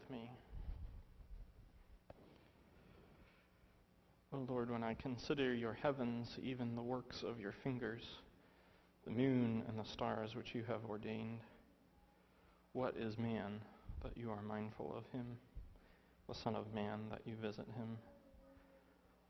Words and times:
with 0.00 0.10
me. 0.10 0.30
O 4.32 4.38
oh 4.38 4.46
Lord, 4.48 4.70
when 4.70 4.84
I 4.84 4.94
consider 4.94 5.52
your 5.52 5.72
heavens, 5.72 6.38
even 6.42 6.76
the 6.76 6.82
works 6.82 7.22
of 7.22 7.40
your 7.40 7.52
fingers, 7.52 8.02
the 9.04 9.10
moon 9.10 9.62
and 9.68 9.78
the 9.78 9.88
stars 9.88 10.36
which 10.36 10.54
you 10.54 10.62
have 10.68 10.84
ordained, 10.88 11.40
what 12.72 12.94
is 12.96 13.18
man 13.18 13.60
that 14.02 14.16
you 14.16 14.30
are 14.30 14.42
mindful 14.42 14.94
of 14.96 15.04
him, 15.12 15.26
the 16.28 16.34
Son 16.34 16.54
of 16.54 16.72
Man 16.72 17.00
that 17.10 17.22
you 17.24 17.34
visit 17.34 17.66
him? 17.76 17.98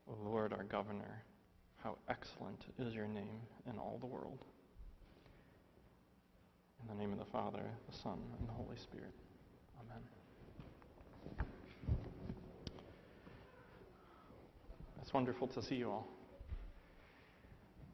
O 0.07 0.15
Lord, 0.23 0.53
our 0.53 0.63
governor, 0.63 1.23
how 1.83 1.97
excellent 2.07 2.65
is 2.77 2.93
your 2.93 3.07
name 3.07 3.39
in 3.67 3.79
all 3.79 3.97
the 3.99 4.05
world. 4.05 4.39
In 6.83 6.95
the 6.95 7.01
name 7.01 7.11
of 7.11 7.19
the 7.19 7.31
Father, 7.31 7.63
the 7.89 7.97
Son, 7.97 8.19
and 8.39 8.47
the 8.47 8.53
Holy 8.53 8.77
Spirit. 8.77 9.13
Amen. 9.79 10.20
It's 15.01 15.13
wonderful 15.13 15.47
to 15.47 15.63
see 15.63 15.75
you 15.75 15.89
all. 15.89 16.07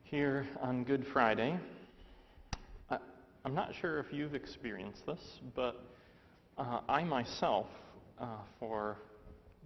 Here 0.03 0.45
on 0.59 0.83
Good 0.83 1.07
Friday, 1.07 1.57
I, 2.89 2.97
am 3.45 3.55
not 3.55 3.73
sure 3.73 3.99
if 3.99 4.07
you've 4.11 4.35
experienced 4.35 5.05
this, 5.05 5.39
but 5.55 5.85
uh, 6.57 6.81
I 6.89 7.05
myself, 7.05 7.67
uh, 8.19 8.25
for 8.59 8.97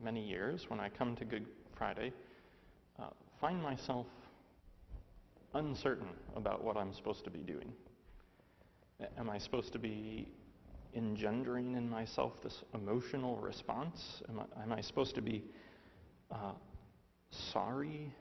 many 0.03 0.23
years, 0.23 0.65
when 0.67 0.79
I 0.79 0.89
come 0.89 1.15
to 1.15 1.25
Good 1.25 1.47
Friday, 1.75 2.13
uh, 2.99 3.05
find 3.41 3.61
myself 3.61 4.05
uncertain 5.55 6.09
about 6.35 6.63
what 6.63 6.77
I'm 6.77 6.93
supposed 6.93 7.23
to 7.23 7.31
be 7.31 7.39
doing. 7.39 7.73
Am 9.17 9.31
I 9.31 9.39
supposed 9.39 9.73
to 9.73 9.79
be 9.79 10.27
engendering 10.95 11.75
in 11.75 11.89
myself 11.89 12.33
this 12.43 12.63
emotional 12.75 13.37
response? 13.37 14.21
Am 14.29 14.39
I, 14.39 14.63
am 14.63 14.71
I 14.71 14.81
supposed 14.81 15.15
to 15.15 15.21
be 15.21 15.43
uh, 16.31 16.51
sorry 17.31 18.13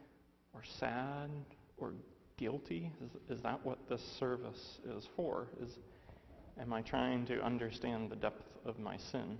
or 0.55 0.63
sad 0.79 1.31
or 1.79 1.93
guilty? 2.37 2.91
Is, 3.05 3.37
is 3.39 3.43
that 3.43 3.65
what 3.65 3.79
this 3.89 4.03
service 4.19 4.79
is 4.97 5.09
for? 5.17 5.49
Is, 5.63 5.79
am 6.61 6.73
I 6.73 6.83
trying 6.83 7.27
to 7.27 7.43
understand 7.45 8.11
the 8.11 8.17
depth 8.17 8.45
of 8.65 8.79
my 8.79 8.97
sin 8.97 9.39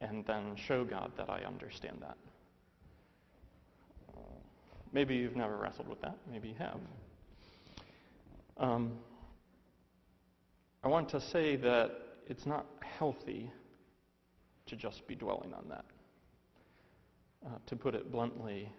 and 0.00 0.24
then 0.26 0.54
show 0.56 0.84
God 0.84 1.12
that 1.16 1.28
I 1.28 1.42
understand 1.42 1.98
that? 2.00 2.16
maybe 4.92 5.14
you've 5.16 5.36
never 5.36 5.56
wrestled 5.56 5.88
with 5.88 6.00
that. 6.02 6.16
Maybe 6.30 6.48
you 6.48 6.54
have. 6.58 6.78
Um, 8.56 8.92
I 10.82 10.88
want 10.88 11.08
to 11.10 11.20
say 11.20 11.56
that 11.56 11.92
it's 12.26 12.46
not 12.46 12.66
healthy 12.80 13.50
to 14.66 14.76
just 14.76 15.06
be 15.06 15.14
dwelling 15.14 15.52
on 15.54 15.64
that. 15.68 15.84
Uh, 17.46 17.50
to 17.66 17.76
put 17.76 17.94
it 17.94 18.10
bluntly, 18.10 18.70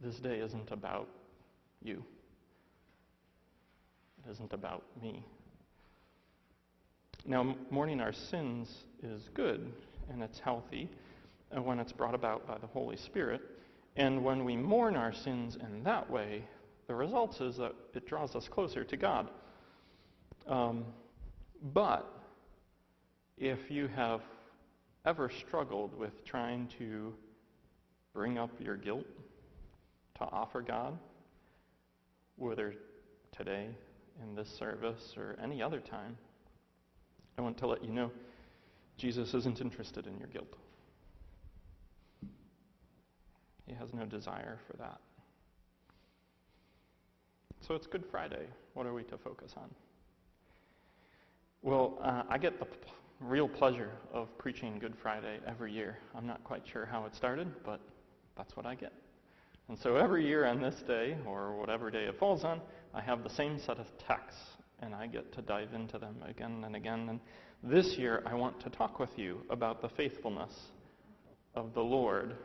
this 0.00 0.16
day 0.16 0.38
isn't 0.38 0.70
about 0.70 1.08
you. 1.82 2.02
It 4.24 4.30
isn't 4.30 4.52
about 4.52 4.82
me. 5.02 5.22
Now, 7.26 7.54
mourning 7.70 8.00
our 8.00 8.12
sins 8.12 8.84
is 9.02 9.28
good 9.34 9.72
and 10.10 10.22
it's 10.22 10.38
healthy 10.38 10.88
when 11.50 11.78
it's 11.78 11.92
brought 11.92 12.14
about 12.14 12.46
by 12.46 12.58
the 12.58 12.66
Holy 12.66 12.96
Spirit. 12.96 13.42
And 13.96 14.24
when 14.24 14.44
we 14.44 14.56
mourn 14.56 14.96
our 14.96 15.12
sins 15.12 15.56
in 15.56 15.82
that 15.84 16.10
way, 16.10 16.44
the 16.86 16.94
result 16.94 17.40
is 17.40 17.56
that 17.56 17.74
it 17.94 18.06
draws 18.06 18.36
us 18.36 18.48
closer 18.48 18.84
to 18.84 18.96
God. 18.96 19.28
Um, 20.46 20.84
but 21.74 22.10
if 23.36 23.70
you 23.70 23.88
have 23.88 24.20
ever 25.04 25.30
struggled 25.30 25.96
with 25.98 26.24
trying 26.24 26.68
to 26.78 27.14
bring 28.16 28.38
up 28.38 28.50
your 28.58 28.76
guilt 28.76 29.04
to 30.14 30.24
offer 30.24 30.62
God, 30.62 30.98
whether 32.36 32.74
today 33.30 33.68
in 34.22 34.34
this 34.34 34.48
service 34.48 35.12
or 35.18 35.36
any 35.42 35.62
other 35.62 35.80
time, 35.80 36.16
I 37.36 37.42
want 37.42 37.58
to 37.58 37.66
let 37.66 37.84
you 37.84 37.92
know 37.92 38.10
Jesus 38.96 39.34
isn't 39.34 39.60
interested 39.60 40.06
in 40.06 40.16
your 40.18 40.28
guilt. 40.28 40.56
He 43.66 43.74
has 43.74 43.92
no 43.92 44.06
desire 44.06 44.58
for 44.66 44.78
that. 44.78 44.98
So 47.60 47.74
it's 47.74 47.86
Good 47.86 48.04
Friday. 48.10 48.46
What 48.72 48.86
are 48.86 48.94
we 48.94 49.02
to 49.04 49.18
focus 49.18 49.52
on? 49.58 49.68
Well, 51.60 51.98
uh, 52.02 52.22
I 52.30 52.38
get 52.38 52.58
the 52.58 52.64
p- 52.64 52.78
real 53.20 53.48
pleasure 53.48 53.90
of 54.10 54.38
preaching 54.38 54.78
Good 54.78 54.96
Friday 54.96 55.38
every 55.46 55.70
year. 55.70 55.98
I'm 56.16 56.26
not 56.26 56.42
quite 56.44 56.62
sure 56.66 56.86
how 56.86 57.04
it 57.04 57.14
started, 57.14 57.52
but 57.62 57.80
that's 58.36 58.56
what 58.56 58.66
I 58.66 58.74
get. 58.74 58.92
And 59.68 59.78
so 59.78 59.96
every 59.96 60.26
year 60.26 60.46
on 60.46 60.60
this 60.60 60.76
day, 60.86 61.16
or 61.26 61.56
whatever 61.56 61.90
day 61.90 62.04
it 62.04 62.18
falls 62.18 62.44
on, 62.44 62.60
I 62.94 63.00
have 63.00 63.24
the 63.24 63.30
same 63.30 63.58
set 63.58 63.78
of 63.78 63.86
texts, 64.06 64.40
and 64.80 64.94
I 64.94 65.06
get 65.06 65.32
to 65.34 65.42
dive 65.42 65.74
into 65.74 65.98
them 65.98 66.16
again 66.26 66.62
and 66.64 66.76
again. 66.76 67.08
And 67.08 67.20
this 67.62 67.96
year, 67.98 68.22
I 68.26 68.34
want 68.34 68.60
to 68.60 68.70
talk 68.70 69.00
with 69.00 69.10
you 69.16 69.40
about 69.50 69.82
the 69.82 69.88
faithfulness 69.88 70.52
of 71.54 71.74
the 71.74 71.80
Lord, 71.80 72.36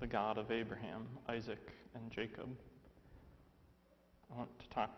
the 0.00 0.06
God 0.06 0.38
of 0.38 0.50
Abraham, 0.50 1.06
Isaac, 1.28 1.70
and 1.94 2.10
Jacob. 2.10 2.48
I 4.32 4.38
want 4.38 4.58
to 4.58 4.68
talk 4.70 4.90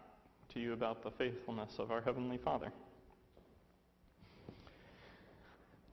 to 0.55 0.61
you 0.61 0.72
about 0.72 1.03
the 1.03 1.11
faithfulness 1.11 1.72
of 1.78 1.91
our 1.91 2.00
Heavenly 2.00 2.39
Father. 2.39 2.72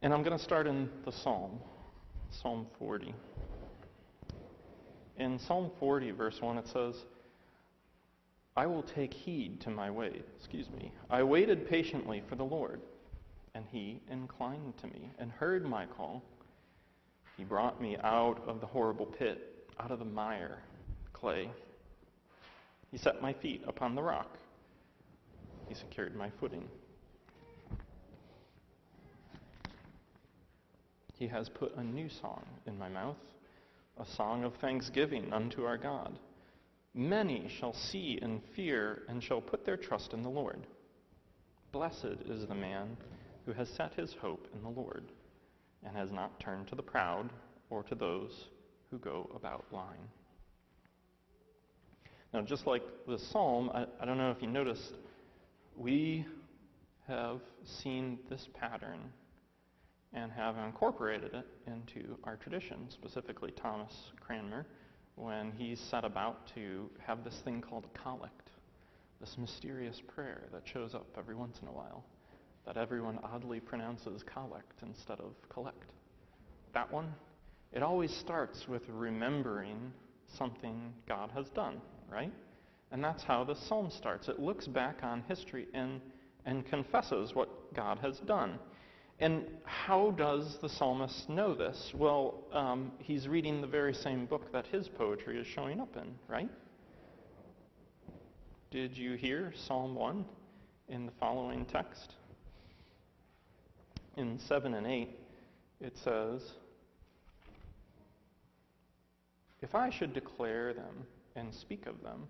And 0.01 0.13
I'm 0.13 0.23
going 0.23 0.37
to 0.37 0.43
start 0.43 0.67
in 0.67 0.89
the 1.05 1.11
Psalm, 1.11 1.59
Psalm 2.41 2.67
40. 2.79 3.13
In 5.17 5.37
Psalm 5.37 5.69
40, 5.79 6.11
verse 6.11 6.41
1, 6.41 6.57
it 6.57 6.67
says, 6.67 6.95
I 8.55 8.65
will 8.65 8.83
take 8.83 9.13
heed 9.13 9.61
to 9.61 9.69
my 9.69 9.89
way. 9.89 10.21
Excuse 10.37 10.69
me. 10.69 10.91
I 11.09 11.23
waited 11.23 11.67
patiently 11.67 12.23
for 12.27 12.35
the 12.35 12.43
Lord, 12.43 12.81
and 13.55 13.65
he 13.71 13.99
inclined 14.11 14.77
to 14.77 14.87
me 14.87 15.09
and 15.19 15.31
heard 15.31 15.65
my 15.65 15.85
call. 15.85 16.23
He 17.37 17.43
brought 17.43 17.81
me 17.81 17.97
out 18.03 18.41
of 18.47 18.59
the 18.59 18.67
horrible 18.67 19.05
pit, 19.05 19.67
out 19.79 19.91
of 19.91 19.99
the 19.99 20.05
mire, 20.05 20.59
clay. 21.13 21.49
He 22.91 22.97
set 22.97 23.21
my 23.21 23.33
feet 23.33 23.63
upon 23.67 23.95
the 23.95 24.03
rock. 24.03 24.37
He 25.67 25.73
secured 25.73 26.15
my 26.15 26.29
footing. 26.39 26.67
He 31.17 31.27
has 31.27 31.49
put 31.49 31.75
a 31.75 31.83
new 31.83 32.09
song 32.09 32.43
in 32.67 32.77
my 32.77 32.89
mouth 32.89 33.17
a 33.99 34.05
song 34.05 34.43
of 34.43 34.55
thanksgiving 34.55 35.31
unto 35.31 35.63
our 35.63 35.77
God. 35.77 36.17
Many 36.93 37.47
shall 37.47 37.73
see 37.73 38.19
and 38.21 38.41
fear 38.55 39.03
and 39.07 39.23
shall 39.23 39.41
put 39.41 39.65
their 39.65 39.77
trust 39.77 40.13
in 40.13 40.23
the 40.23 40.29
Lord. 40.29 40.67
Blessed 41.71 42.17
is 42.29 42.47
the 42.47 42.55
man 42.55 42.97
who 43.45 43.53
has 43.53 43.69
set 43.69 43.93
his 43.93 44.13
hope 44.21 44.47
in 44.53 44.61
the 44.61 44.69
Lord 44.69 45.03
and 45.83 45.95
has 45.95 46.11
not 46.11 46.39
turned 46.39 46.67
to 46.67 46.75
the 46.75 46.83
proud 46.83 47.29
or 47.69 47.83
to 47.83 47.95
those 47.95 48.49
who 48.89 48.97
go 48.99 49.29
about 49.35 49.65
lying. 49.71 50.07
Now, 52.33 52.41
just 52.41 52.65
like 52.65 52.83
the 53.07 53.19
psalm, 53.19 53.69
I, 53.73 53.85
I 53.99 54.05
don't 54.05 54.17
know 54.17 54.31
if 54.31 54.41
you 54.41 54.47
noticed, 54.47 54.93
we 55.75 56.25
have 57.07 57.41
seen 57.63 58.19
this 58.29 58.47
pattern 58.53 58.99
and 60.13 60.31
have 60.31 60.57
incorporated 60.57 61.33
it 61.33 61.47
into 61.67 62.17
our 62.23 62.35
tradition, 62.35 62.87
specifically 62.89 63.51
Thomas 63.51 63.93
Cranmer, 64.19 64.65
when 65.15 65.51
he 65.51 65.75
set 65.75 66.05
about 66.05 66.47
to 66.55 66.89
have 67.05 67.23
this 67.23 67.39
thing 67.43 67.61
called 67.61 67.85
a 67.85 67.99
collect, 67.99 68.49
this 69.19 69.35
mysterious 69.37 70.01
prayer 70.15 70.43
that 70.51 70.63
shows 70.65 70.93
up 70.93 71.07
every 71.17 71.35
once 71.35 71.59
in 71.61 71.67
a 71.67 71.71
while, 71.71 72.03
that 72.65 72.77
everyone 72.77 73.19
oddly 73.23 73.59
pronounces 73.59 74.23
collect 74.23 74.81
instead 74.81 75.19
of 75.19 75.33
collect. 75.49 75.91
That 76.73 76.91
one, 76.91 77.13
it 77.71 77.83
always 77.83 78.15
starts 78.15 78.67
with 78.67 78.83
remembering 78.89 79.91
something 80.37 80.93
God 81.07 81.31
has 81.33 81.49
done, 81.49 81.81
right? 82.11 82.31
And 82.91 83.03
that's 83.03 83.23
how 83.23 83.43
the 83.43 83.55
psalm 83.55 83.89
starts. 83.89 84.27
It 84.27 84.39
looks 84.39 84.67
back 84.67 84.99
on 85.03 85.23
history 85.27 85.67
and, 85.73 85.99
and 86.45 86.65
confesses 86.65 87.33
what 87.33 87.73
God 87.73 87.99
has 87.99 88.19
done. 88.19 88.59
And 89.23 89.45
how 89.63 90.11
does 90.11 90.57
the 90.61 90.67
psalmist 90.67 91.29
know 91.29 91.55
this? 91.55 91.93
Well, 91.95 92.43
um, 92.51 92.91
he's 92.99 93.25
reading 93.25 93.61
the 93.61 93.67
very 93.67 93.93
same 93.93 94.25
book 94.25 94.51
that 94.51 94.67
his 94.67 94.89
poetry 94.89 95.39
is 95.39 95.47
showing 95.47 95.79
up 95.79 95.95
in, 95.95 96.13
right? 96.27 96.49
Did 98.69 98.97
you 98.97 99.13
hear 99.13 99.53
Psalm 99.65 99.95
1 99.95 100.25
in 100.89 101.05
the 101.05 101.13
following 101.21 101.63
text? 101.63 102.15
In 104.17 104.37
7 104.39 104.73
and 104.73 104.85
8, 104.85 105.09
it 105.79 105.97
says, 106.03 106.41
If 109.61 109.73
I 109.73 109.89
should 109.89 110.13
declare 110.13 110.73
them 110.73 111.07
and 111.37 111.53
speak 111.53 111.85
of 111.85 112.03
them, 112.03 112.27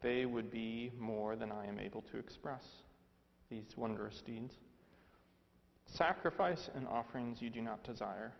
they 0.00 0.24
would 0.24 0.50
be 0.50 0.92
more 0.98 1.36
than 1.36 1.52
I 1.52 1.66
am 1.66 1.78
able 1.78 2.00
to 2.10 2.16
express, 2.16 2.64
these 3.50 3.76
wondrous 3.76 4.22
deeds. 4.24 4.54
Sacrifice 5.86 6.68
and 6.74 6.86
offerings 6.88 7.40
you 7.40 7.50
do 7.50 7.60
not 7.60 7.84
desire, 7.84 8.32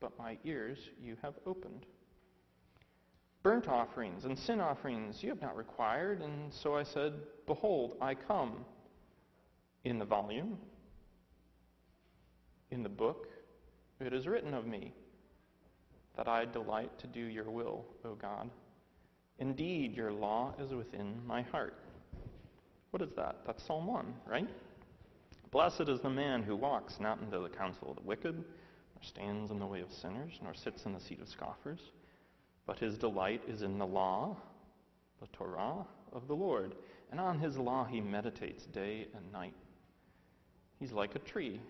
but 0.00 0.18
my 0.18 0.36
ears 0.44 0.78
you 1.00 1.16
have 1.22 1.34
opened. 1.46 1.86
Burnt 3.42 3.66
offerings 3.68 4.24
and 4.24 4.38
sin 4.38 4.60
offerings 4.60 5.22
you 5.22 5.28
have 5.30 5.40
not 5.40 5.56
required, 5.56 6.22
and 6.22 6.52
so 6.52 6.76
I 6.76 6.84
said, 6.84 7.14
Behold, 7.46 7.96
I 8.00 8.14
come. 8.14 8.64
In 9.84 9.98
the 9.98 10.04
volume, 10.04 10.58
in 12.70 12.84
the 12.84 12.88
book, 12.88 13.26
it 13.98 14.12
is 14.12 14.28
written 14.28 14.54
of 14.54 14.64
me 14.64 14.92
that 16.16 16.28
I 16.28 16.44
delight 16.44 16.96
to 17.00 17.08
do 17.08 17.20
your 17.20 17.50
will, 17.50 17.84
O 18.04 18.14
God. 18.14 18.48
Indeed, 19.38 19.96
your 19.96 20.12
law 20.12 20.54
is 20.60 20.72
within 20.72 21.20
my 21.26 21.42
heart. 21.42 21.74
What 22.90 23.02
is 23.02 23.10
that? 23.16 23.40
That's 23.46 23.64
Psalm 23.66 23.86
1, 23.86 24.14
right? 24.26 24.48
Blessed 25.52 25.82
is 25.82 26.00
the 26.00 26.10
man 26.10 26.42
who 26.42 26.56
walks 26.56 26.98
not 26.98 27.20
into 27.20 27.38
the 27.38 27.50
counsel 27.50 27.90
of 27.90 27.96
the 27.96 28.02
wicked, 28.02 28.34
nor 28.34 29.02
stands 29.02 29.50
in 29.50 29.58
the 29.58 29.66
way 29.66 29.82
of 29.82 29.92
sinners, 29.92 30.32
nor 30.42 30.54
sits 30.54 30.86
in 30.86 30.94
the 30.94 31.00
seat 31.00 31.20
of 31.20 31.28
scoffers, 31.28 31.80
but 32.66 32.78
his 32.78 32.96
delight 32.96 33.42
is 33.46 33.60
in 33.60 33.78
the 33.78 33.86
law, 33.86 34.34
the 35.20 35.26
Torah 35.28 35.86
of 36.12 36.26
the 36.26 36.34
Lord, 36.34 36.74
and 37.10 37.20
on 37.20 37.38
his 37.38 37.58
law 37.58 37.84
he 37.84 38.00
meditates 38.00 38.64
day 38.64 39.08
and 39.14 39.30
night. 39.30 39.54
He's 40.80 40.92
like 40.92 41.14
a 41.16 41.20
tree 41.20 41.60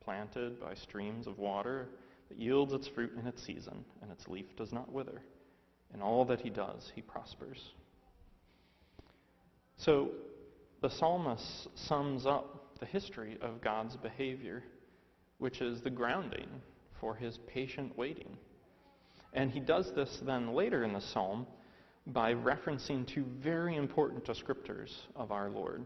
planted 0.00 0.60
by 0.60 0.74
streams 0.74 1.26
of 1.26 1.38
water 1.38 1.88
that 2.28 2.38
yields 2.38 2.72
its 2.72 2.86
fruit 2.86 3.12
in 3.18 3.26
its 3.26 3.42
season, 3.42 3.84
and 4.00 4.12
its 4.12 4.28
leaf 4.28 4.54
does 4.56 4.72
not 4.72 4.92
wither. 4.92 5.22
In 5.92 6.00
all 6.02 6.24
that 6.26 6.40
he 6.40 6.50
does, 6.50 6.92
he 6.94 7.02
prospers. 7.02 7.72
So 9.76 10.10
the 10.82 10.88
psalmist 10.88 11.66
sums 11.74 12.24
up 12.24 12.57
the 12.80 12.86
history 12.86 13.38
of 13.40 13.60
God's 13.60 13.96
behavior, 13.96 14.62
which 15.38 15.60
is 15.60 15.80
the 15.80 15.90
grounding 15.90 16.48
for 17.00 17.14
his 17.14 17.38
patient 17.46 17.96
waiting. 17.96 18.36
And 19.32 19.50
he 19.50 19.60
does 19.60 19.92
this 19.94 20.20
then 20.24 20.54
later 20.54 20.84
in 20.84 20.92
the 20.92 21.00
psalm 21.00 21.46
by 22.06 22.34
referencing 22.34 23.06
two 23.06 23.24
very 23.40 23.76
important 23.76 24.24
descriptors 24.24 24.90
of 25.14 25.30
our 25.30 25.50
Lord. 25.50 25.84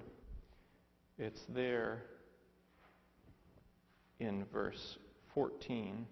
It's 1.19 1.43
there 1.49 2.05
in 4.21 4.45
verse 4.53 4.99
14 5.35 6.07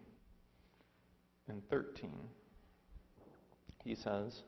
and 1.48 1.68
13. 1.70 2.10
He 3.84 3.94
says, 3.94 4.42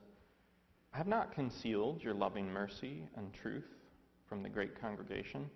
I 0.93 0.99
have 0.99 1.07
not 1.07 1.33
concealed 1.33 2.03
your 2.03 2.15
loving 2.15 2.53
mercy 2.53 3.05
and 3.17 3.33
truth 3.33 3.69
from 4.29 4.43
the 4.43 4.49
great 4.49 4.79
congregation. 4.81 5.49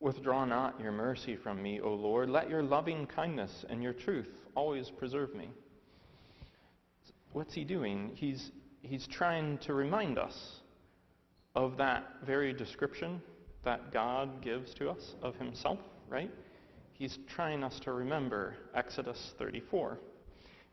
Withdraw 0.00 0.44
not 0.44 0.80
your 0.80 0.92
mercy 0.92 1.36
from 1.36 1.60
me, 1.60 1.80
O 1.80 1.92
Lord. 1.92 2.30
Let 2.30 2.48
your 2.48 2.62
loving 2.62 3.06
kindness 3.06 3.64
and 3.68 3.82
your 3.82 3.92
truth 3.92 4.28
always 4.54 4.90
preserve 4.90 5.34
me. 5.34 5.48
What's 7.32 7.52
he 7.52 7.64
doing? 7.64 8.12
He's, 8.14 8.52
he's 8.82 9.06
trying 9.08 9.58
to 9.58 9.74
remind 9.74 10.18
us 10.18 10.60
of 11.56 11.76
that 11.78 12.04
very 12.24 12.52
description 12.52 13.20
that 13.64 13.92
God 13.92 14.40
gives 14.40 14.72
to 14.74 14.88
us 14.88 15.14
of 15.20 15.34
himself, 15.36 15.80
right? 16.08 16.30
He's 16.92 17.18
trying 17.28 17.64
us 17.64 17.78
to 17.80 17.92
remember 17.92 18.54
Exodus 18.74 19.34
34. 19.38 19.98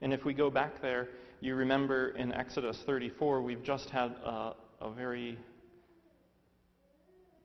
And 0.01 0.13
if 0.13 0.24
we 0.24 0.33
go 0.33 0.51
back 0.51 0.81
there, 0.81 1.10
you 1.42 1.56
remember 1.56 2.10
in 2.10 2.31
Exodus 2.31 2.83
34, 2.86 3.42
we've 3.42 3.63
just 3.63 3.89
had 3.89 4.12
a, 4.24 4.54
a 4.81 4.92
very 4.92 5.38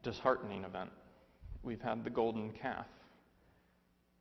disheartening 0.03 0.65
event. 0.65 0.91
We've 1.63 1.81
had 1.81 2.05
the 2.05 2.11
golden 2.11 2.51
calf. 2.51 2.87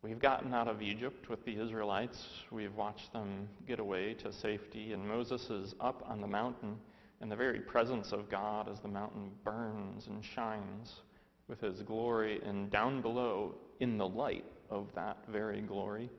We've 0.02 0.20
gotten 0.20 0.54
out 0.54 0.68
of 0.68 0.82
Egypt 0.82 1.30
with 1.30 1.44
the 1.46 1.62
Israelites. 1.62 2.26
We've 2.52 2.76
watched 2.76 3.12
them 3.14 3.48
get 3.68 3.80
away 3.80 4.14
to 4.16 4.32
safety, 4.32 4.94
and 4.94 5.08
Moses 5.08 5.50
is 5.50 5.76
up 5.80 6.04
on 6.08 6.22
the 6.22 6.28
mountain 6.28 6.78
in 7.22 7.30
the 7.30 7.36
very 7.36 7.60
presence 7.60 8.12
of 8.12 8.30
God 8.30 8.70
as 8.70 8.80
the 8.80 8.88
mountain 8.88 9.32
burns 9.44 10.08
and 10.08 10.24
shines 10.24 11.02
with 11.48 11.60
his 11.62 11.82
glory, 11.82 12.40
and 12.46 12.70
down 12.70 13.02
below, 13.02 13.56
in 13.80 13.98
the 13.98 14.08
light 14.08 14.46
of 14.70 14.88
that 14.96 15.18
very 15.28 15.62
glory, 15.62 16.10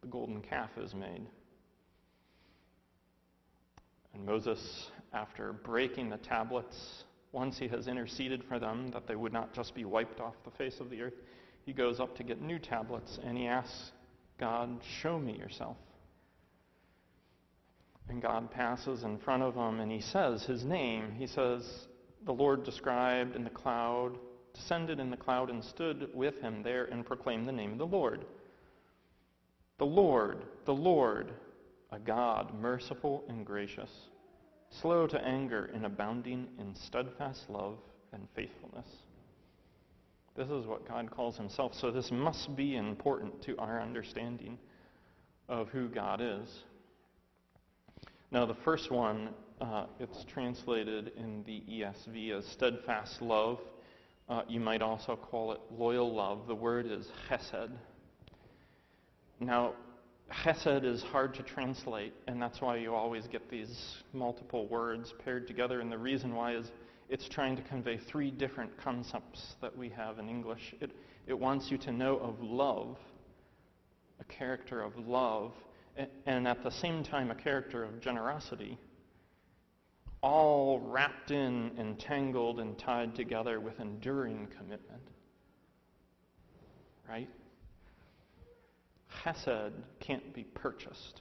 the 0.00 0.06
golden 0.06 0.40
calf 0.40 0.70
is 0.78 0.94
made. 0.94 1.26
And 4.14 4.24
Moses, 4.24 4.90
after 5.12 5.52
breaking 5.52 6.08
the 6.08 6.16
tablets, 6.16 7.04
once 7.32 7.58
he 7.58 7.68
has 7.68 7.86
interceded 7.86 8.42
for 8.44 8.58
them 8.58 8.88
that 8.88 9.06
they 9.06 9.14
would 9.14 9.32
not 9.32 9.52
just 9.52 9.74
be 9.74 9.84
wiped 9.84 10.20
off 10.20 10.34
the 10.44 10.50
face 10.50 10.80
of 10.80 10.90
the 10.90 11.00
earth, 11.02 11.14
he 11.64 11.72
goes 11.72 12.00
up 12.00 12.16
to 12.16 12.22
get 12.22 12.40
new 12.40 12.58
tablets 12.58 13.18
and 13.24 13.36
he 13.36 13.46
asks 13.46 13.92
God, 14.38 14.80
Show 15.00 15.18
me 15.18 15.36
yourself. 15.36 15.76
And 18.08 18.20
God 18.20 18.50
passes 18.50 19.04
in 19.04 19.18
front 19.18 19.42
of 19.42 19.54
him 19.54 19.78
and 19.80 19.92
he 19.92 20.00
says 20.00 20.44
his 20.44 20.64
name. 20.64 21.12
He 21.16 21.26
says, 21.26 21.86
The 22.24 22.32
Lord 22.32 22.64
described 22.64 23.36
in 23.36 23.44
the 23.44 23.50
cloud, 23.50 24.18
descended 24.52 24.98
in 24.98 25.10
the 25.10 25.16
cloud 25.16 25.50
and 25.50 25.62
stood 25.62 26.08
with 26.14 26.40
him 26.40 26.62
there 26.62 26.86
and 26.86 27.06
proclaimed 27.06 27.46
the 27.46 27.52
name 27.52 27.72
of 27.72 27.78
the 27.78 27.86
Lord. 27.86 28.24
The 29.78 29.86
Lord, 29.86 30.42
the 30.64 30.74
Lord, 30.74 31.32
a 31.92 31.98
God 31.98 32.52
merciful 32.60 33.24
and 33.28 33.46
gracious, 33.46 33.90
slow 34.70 35.06
to 35.06 35.20
anger 35.24 35.70
and 35.74 35.84
abounding 35.84 36.48
in 36.58 36.74
steadfast 36.74 37.50
love 37.50 37.78
and 38.12 38.26
faithfulness. 38.34 38.86
This 40.36 40.48
is 40.48 40.66
what 40.66 40.86
God 40.86 41.10
calls 41.10 41.36
himself. 41.36 41.74
So 41.74 41.90
this 41.90 42.10
must 42.10 42.54
be 42.56 42.76
important 42.76 43.42
to 43.42 43.58
our 43.58 43.80
understanding 43.80 44.58
of 45.48 45.68
who 45.68 45.88
God 45.88 46.20
is. 46.20 46.48
Now, 48.30 48.46
the 48.46 48.54
first 48.54 48.92
one, 48.92 49.30
uh, 49.60 49.86
it's 49.98 50.24
translated 50.24 51.12
in 51.16 51.42
the 51.44 51.62
ESV 51.68 52.38
as 52.38 52.46
steadfast 52.46 53.20
love. 53.20 53.58
Uh, 54.28 54.42
you 54.48 54.60
might 54.60 54.82
also 54.82 55.16
call 55.16 55.50
it 55.50 55.60
loyal 55.76 56.14
love. 56.14 56.46
The 56.46 56.54
word 56.54 56.86
is 56.86 57.08
chesed. 57.28 57.72
Now, 59.40 59.74
Chesed 60.32 60.84
is 60.84 61.02
hard 61.02 61.34
to 61.34 61.42
translate, 61.42 62.14
and 62.26 62.40
that's 62.40 62.60
why 62.60 62.76
you 62.76 62.94
always 62.94 63.26
get 63.26 63.50
these 63.50 64.02
multiple 64.12 64.66
words 64.68 65.12
paired 65.24 65.46
together. 65.46 65.80
And 65.80 65.90
the 65.90 65.98
reason 65.98 66.34
why 66.34 66.54
is 66.54 66.70
it's 67.08 67.28
trying 67.28 67.56
to 67.56 67.62
convey 67.62 67.98
three 67.98 68.30
different 68.30 68.76
concepts 68.78 69.56
that 69.60 69.76
we 69.76 69.88
have 69.88 70.18
in 70.18 70.28
English. 70.28 70.74
It, 70.80 70.92
it 71.26 71.38
wants 71.38 71.70
you 71.70 71.78
to 71.78 71.92
know 71.92 72.16
of 72.18 72.40
love, 72.40 72.96
a 74.20 74.24
character 74.24 74.82
of 74.82 74.96
love, 74.96 75.52
and 76.26 76.46
at 76.46 76.62
the 76.62 76.70
same 76.70 77.02
time, 77.02 77.30
a 77.32 77.34
character 77.34 77.82
of 77.82 78.00
generosity, 78.00 78.78
all 80.22 80.78
wrapped 80.78 81.32
in, 81.32 81.72
entangled, 81.78 82.60
and 82.60 82.78
tied 82.78 83.14
together 83.16 83.58
with 83.58 83.80
enduring 83.80 84.46
commitment. 84.56 85.02
Right? 87.08 87.28
Chesed 89.24 89.72
can't 90.00 90.32
be 90.34 90.44
purchased. 90.44 91.20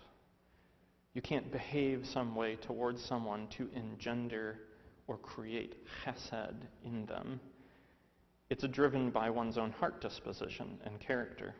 You 1.13 1.21
can't 1.21 1.51
behave 1.51 2.05
some 2.05 2.35
way 2.35 2.55
towards 2.55 3.03
someone 3.03 3.47
to 3.57 3.69
engender 3.75 4.59
or 5.07 5.17
create 5.17 5.75
chesed 6.05 6.55
in 6.85 7.05
them. 7.05 7.39
It's 8.49 8.65
driven 8.67 9.09
by 9.09 9.29
one's 9.29 9.57
own 9.57 9.71
heart 9.71 10.01
disposition 10.01 10.79
and 10.85 10.99
character. 10.99 11.53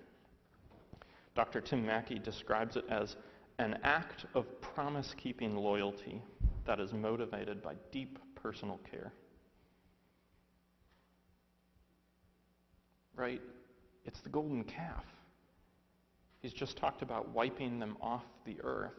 Dr. 1.36 1.62
Tim 1.62 1.86
Mackie 1.86 2.20
describes 2.20 2.76
it 2.76 2.86
as 2.90 3.16
an 3.60 3.78
act 3.84 4.26
of 4.34 4.46
promise 4.62 5.14
keeping 5.18 5.56
loyalty 5.56 6.22
that 6.66 6.80
is 6.80 6.94
motivated 6.94 7.62
by 7.62 7.76
deep 7.92 8.18
personal 8.36 8.80
care. 8.90 9.12
Right? 13.16 13.42
It's 14.06 14.22
the 14.22 14.30
golden 14.30 14.64
calf. 14.64 15.04
He's 16.42 16.54
just 16.54 16.78
talked 16.78 17.02
about 17.02 17.30
wiping 17.30 17.80
them 17.80 17.98
off 18.02 18.24
the 18.46 18.58
earth. 18.64 18.94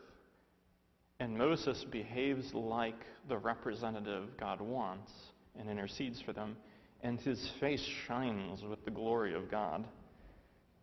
And 1.20 1.36
Moses 1.36 1.84
behaves 1.90 2.52
like 2.54 3.04
the 3.28 3.38
representative 3.38 4.36
God 4.38 4.60
wants 4.60 5.12
and 5.58 5.68
intercedes 5.68 6.20
for 6.20 6.32
them. 6.32 6.56
And 7.02 7.18
his 7.20 7.50
face 7.60 7.86
shines 8.06 8.62
with 8.62 8.84
the 8.84 8.90
glory 8.90 9.34
of 9.34 9.50
God. 9.50 9.86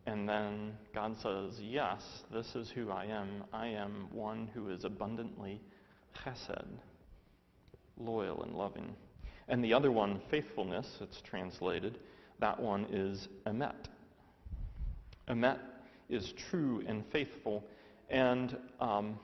And 0.06 0.28
then 0.28 0.72
God 0.94 1.16
says, 1.22 1.60
Yes, 1.60 2.02
this 2.32 2.54
is 2.54 2.70
who 2.70 2.90
I 2.90 3.04
am. 3.04 3.44
I 3.52 3.68
am 3.68 4.08
one 4.12 4.48
who 4.54 4.70
is 4.70 4.84
abundantly 4.84 5.60
chesed, 6.24 6.66
loyal 7.96 8.42
and 8.42 8.54
loving. 8.54 8.94
And 9.48 9.62
the 9.62 9.74
other 9.74 9.90
one, 9.90 10.20
faithfulness, 10.30 10.86
it's 11.00 11.20
translated, 11.22 11.98
that 12.40 12.60
one 12.60 12.86
is 12.90 13.28
emet. 13.46 13.86
Emet 15.28 15.58
is 16.08 16.32
true 16.50 16.82
and 16.86 17.04
faithful. 17.06 17.64
And 18.10 18.56
um, 18.80 19.18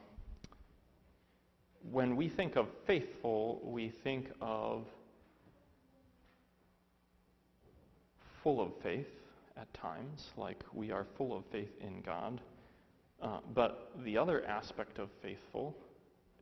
when 1.91 2.17
we 2.17 2.29
think 2.29 2.57
of 2.57 2.69
faithful, 2.87 3.61
we 3.65 3.89
think 3.89 4.31
of 4.41 4.85
full 8.43 8.61
of 8.61 8.73
faith, 8.83 9.07
at 9.57 9.73
times, 9.75 10.31
like 10.37 10.63
we 10.73 10.91
are 10.91 11.07
full 11.17 11.37
of 11.37 11.45
faith 11.53 11.71
in 11.81 12.01
God. 12.03 12.41
Uh, 13.23 13.39
but 13.55 13.93
the 14.05 14.19
other 14.19 14.45
aspect 14.47 14.99
of 14.99 15.09
faithful 15.23 15.77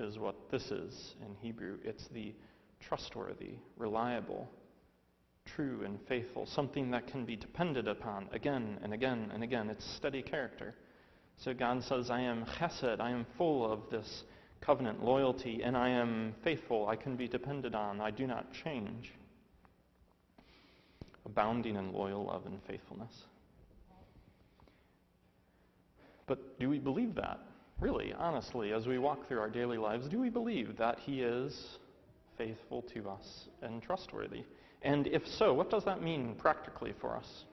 is 0.00 0.18
what 0.18 0.34
this 0.50 0.70
is 0.70 1.14
in 1.24 1.34
Hebrew 1.40 1.78
it's 1.84 2.08
the 2.08 2.34
trustworthy, 2.80 3.54
reliable, 3.76 4.48
true, 5.54 5.82
and 5.84 5.98
faithful, 6.08 6.46
something 6.46 6.90
that 6.90 7.06
can 7.06 7.24
be 7.24 7.36
depended 7.36 7.88
upon 7.88 8.28
again 8.32 8.78
and 8.82 8.92
again 8.92 9.30
and 9.34 9.42
again. 9.42 9.68
It's 9.70 9.84
steady 9.96 10.22
character. 10.22 10.74
So 11.36 11.52
God 11.54 11.82
says, 11.82 12.10
I 12.10 12.20
am 12.20 12.44
chesed, 12.44 13.00
I 13.00 13.10
am 13.10 13.26
full 13.36 13.70
of 13.70 13.80
this 13.90 14.24
covenant 14.60 15.04
loyalty, 15.04 15.60
and 15.62 15.76
I 15.76 15.88
am 15.88 16.34
faithful, 16.44 16.88
I 16.88 16.96
can 16.96 17.16
be 17.16 17.26
depended 17.26 17.74
on, 17.74 18.00
I 18.00 18.10
do 18.10 18.26
not 18.26 18.52
change. 18.52 19.12
Abounding 21.26 21.76
in 21.76 21.92
loyal 21.92 22.26
love 22.26 22.46
and 22.46 22.60
faithfulness. 22.66 23.12
But 26.26 26.58
do 26.60 26.68
we 26.68 26.78
believe 26.78 27.14
that? 27.16 27.40
Really, 27.80 28.12
honestly, 28.12 28.72
as 28.72 28.86
we 28.86 28.98
walk 28.98 29.26
through 29.26 29.40
our 29.40 29.50
daily 29.50 29.78
lives, 29.78 30.08
do 30.08 30.20
we 30.20 30.30
believe 30.30 30.76
that 30.78 31.00
He 31.00 31.22
is 31.22 31.78
faithful 32.38 32.82
to 32.94 33.08
us 33.08 33.48
and 33.62 33.82
trustworthy? 33.82 34.44
And 34.82 35.06
if 35.06 35.26
so, 35.26 35.54
what 35.54 35.70
does 35.70 35.84
that 35.84 36.02
mean 36.02 36.34
practically 36.36 36.92
for 37.00 37.16
us? 37.16 37.44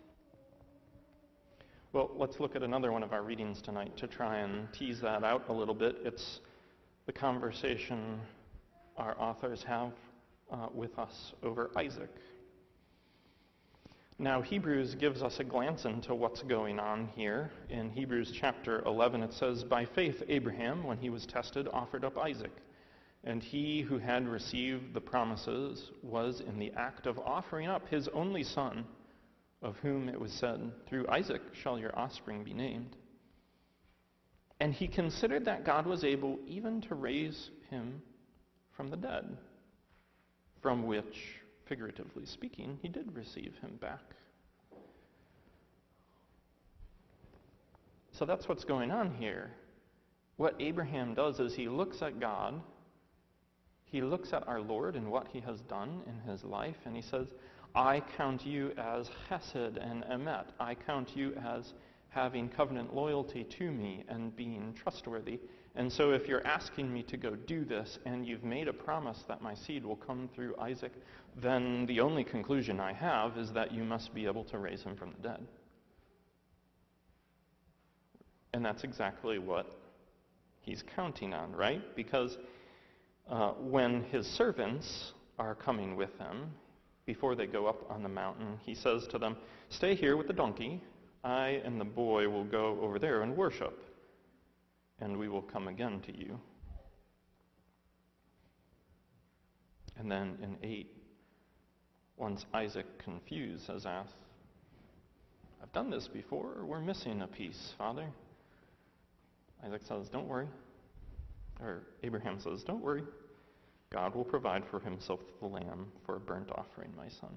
Well, 1.94 2.12
let's 2.16 2.40
look 2.40 2.56
at 2.56 2.64
another 2.64 2.92
one 2.92 3.04
of 3.04 3.14
our 3.14 3.24
readings 3.24 3.62
tonight 3.62 3.98
to 3.98 4.08
try 4.08 4.40
and 4.40 4.72
tease 4.74 5.02
that 5.02 5.24
out 5.24 5.46
a 5.50 5.54
little 5.54 5.74
bit. 5.74 5.98
It's 6.04 6.40
the 7.06 7.14
conversation 7.14 8.20
our 8.98 9.20
authors 9.20 9.64
have 9.64 9.94
uh, 10.52 10.68
with 10.74 10.98
us 11.00 11.34
over 11.42 11.72
Isaac. 11.76 12.12
Now, 14.22 14.42
Hebrews 14.42 14.96
gives 14.96 15.24
us 15.24 15.40
a 15.40 15.44
glance 15.44 15.86
into 15.86 16.14
what's 16.14 16.44
going 16.44 16.78
on 16.78 17.08
here. 17.16 17.52
In 17.70 17.90
Hebrews 17.90 18.34
chapter 18.38 18.84
11, 18.86 19.24
it 19.24 19.34
says, 19.34 19.64
By 19.64 19.86
faith, 19.86 20.22
Abraham, 20.28 20.84
when 20.84 20.98
he 20.98 21.10
was 21.10 21.26
tested, 21.26 21.70
offered 21.72 22.04
up 22.04 22.18
Isaac. 22.18 22.52
And 23.24 23.44
he 23.44 23.82
who 23.82 23.98
had 23.98 24.28
received 24.28 24.94
the 24.94 25.02
promises 25.02 25.92
was 26.02 26.42
in 26.42 26.58
the 26.58 26.72
act 26.76 27.06
of 27.06 27.20
offering 27.20 27.68
up 27.68 27.88
his 27.90 28.08
only 28.10 28.44
son, 28.44 28.86
of 29.62 29.76
whom 29.78 30.08
it 30.08 30.20
was 30.20 30.32
said, 30.32 30.72
Through 30.88 31.10
Isaac 31.10 31.42
shall 31.54 31.78
your 31.78 31.98
offspring 31.98 32.44
be 32.44 32.54
named. 32.54 32.96
And 34.62 34.74
he 34.74 34.88
considered 34.88 35.46
that 35.46 35.66
God 35.66 35.86
was 35.86 36.04
able 36.04 36.40
even 36.48 36.82
to 36.82 36.96
raise 36.96 37.50
him 37.70 38.02
from 38.76 38.90
the 38.90 38.98
dead, 38.98 39.38
from 40.62 40.86
which 40.86 41.40
figuratively 41.66 42.26
speaking, 42.26 42.80
he 42.82 42.88
did 42.88 43.16
receive 43.16 43.54
him 43.62 43.78
back. 43.80 44.02
So 48.12 48.26
that's 48.26 48.50
what's 48.50 48.66
going 48.66 48.92
on 48.92 49.14
here. 49.14 49.52
What 50.38 50.56
Abraham 50.60 51.14
does 51.14 51.40
is 51.40 51.54
he 51.54 51.70
looks 51.70 52.02
at 52.02 52.20
God, 52.20 52.62
he 53.91 54.01
looks 54.01 54.34
at 54.34 54.48
our 54.48 54.62
Lord 54.62 54.96
and 54.96 55.10
what 55.10 55.27
he 55.31 55.39
has 55.41 55.62
done 55.62 56.01
in 56.05 56.31
his 56.31 56.43
life, 56.43 56.77
and 56.86 56.96
he 56.96 57.01
says, 57.01 57.27
I 57.75 58.01
count 58.17 58.46
you 58.46 58.72
as 58.77 59.10
chesed 59.29 59.77
and 59.77 60.03
emet. 60.05 60.46
I 60.60 60.75
count 60.75 61.15
you 61.15 61.34
as 61.36 61.74
having 62.10 62.50
covenant 62.50 62.96
loyalty 62.96 63.43
to 63.43 63.72
me 63.72 64.03
and 64.10 64.36
being 64.36 64.74
trustworthy. 64.74 65.39
And 65.75 65.91
so 65.91 66.12
if 66.12 66.27
you're 66.27 66.46
asking 66.46 66.91
me 66.91 67.03
to 67.03 67.17
go 67.17 67.36
do 67.36 67.63
this 67.63 68.00
and 68.05 68.25
you've 68.25 68.43
made 68.43 68.67
a 68.67 68.74
promise 68.74 69.24
that 69.27 69.41
my 69.41 69.53
seed 69.53 69.86
will 69.86 69.96
come 69.96 70.27
through 70.34 70.55
Isaac, 70.60 70.91
then 71.38 71.86
the 71.86 72.00
only 72.00 72.24
conclusion 72.24 72.79
I 72.79 72.93
have 72.93 73.38
is 73.38 73.53
that 73.53 73.72
you 73.72 73.84
must 73.84 74.13
be 74.13 74.25
able 74.25 74.43
to 74.46 74.58
raise 74.58 74.81
him 74.81 74.96
from 74.96 75.12
the 75.12 75.29
dead. 75.29 75.48
And 78.53 78.65
that's 78.65 78.84
exactly 78.84 79.38
what 79.38 79.72
he's 80.62 80.84
counting 80.96 81.34
on, 81.34 81.51
right? 81.51 81.96
Because 81.96 82.38
uh, 83.30 83.52
when 83.52 84.04
his 84.04 84.26
servants 84.26 85.14
are 85.38 85.56
coming 85.56 85.96
with 85.96 86.18
him, 86.18 86.52
before 87.06 87.36
they 87.36 87.48
go 87.48 87.66
up 87.66 87.90
on 87.90 88.04
the 88.04 88.10
mountain, 88.10 88.60
he 88.64 88.76
says 88.76 89.08
to 89.08 89.18
them, 89.18 89.36
Stay 89.70 89.96
here 89.96 90.16
with 90.18 90.28
the 90.28 90.34
donkey. 90.34 90.82
I 91.24 91.62
and 91.66 91.80
the 91.80 91.86
boy 91.86 92.30
will 92.30 92.46
go 92.46 92.80
over 92.82 93.00
there 93.00 93.24
and 93.24 93.36
worship, 93.36 93.84
and 95.00 95.18
we 95.18 95.28
will 95.28 95.42
come 95.42 95.68
again 95.68 96.02
to 96.06 96.18
you. 96.18 96.40
And 99.98 100.10
then 100.10 100.38
in 100.42 100.58
8, 100.64 100.88
once 102.16 102.46
Isaac, 102.54 102.86
confused, 103.04 103.68
has 103.68 103.86
asked, 103.86 104.14
I've 105.62 105.74
done 105.74 105.90
this 105.90 106.08
before, 106.08 106.64
we're 106.64 106.80
missing 106.80 107.22
a 107.22 107.28
piece, 107.28 107.74
Father. 107.78 108.08
Isaac 109.66 109.82
says, 109.88 110.08
Don't 110.10 110.28
worry. 110.28 110.48
Or 111.60 111.84
Abraham 112.04 112.40
says, 112.40 112.64
Don't 112.64 112.82
worry. 112.82 113.04
God 113.91 114.15
will 114.15 114.24
provide 114.24 114.63
for 114.69 114.79
himself 114.79 115.19
the 115.39 115.48
lamb 115.48 115.88
for 116.05 116.15
a 116.15 116.19
burnt 116.19 116.51
offering, 116.51 116.93
my 116.96 117.10
son. 117.10 117.36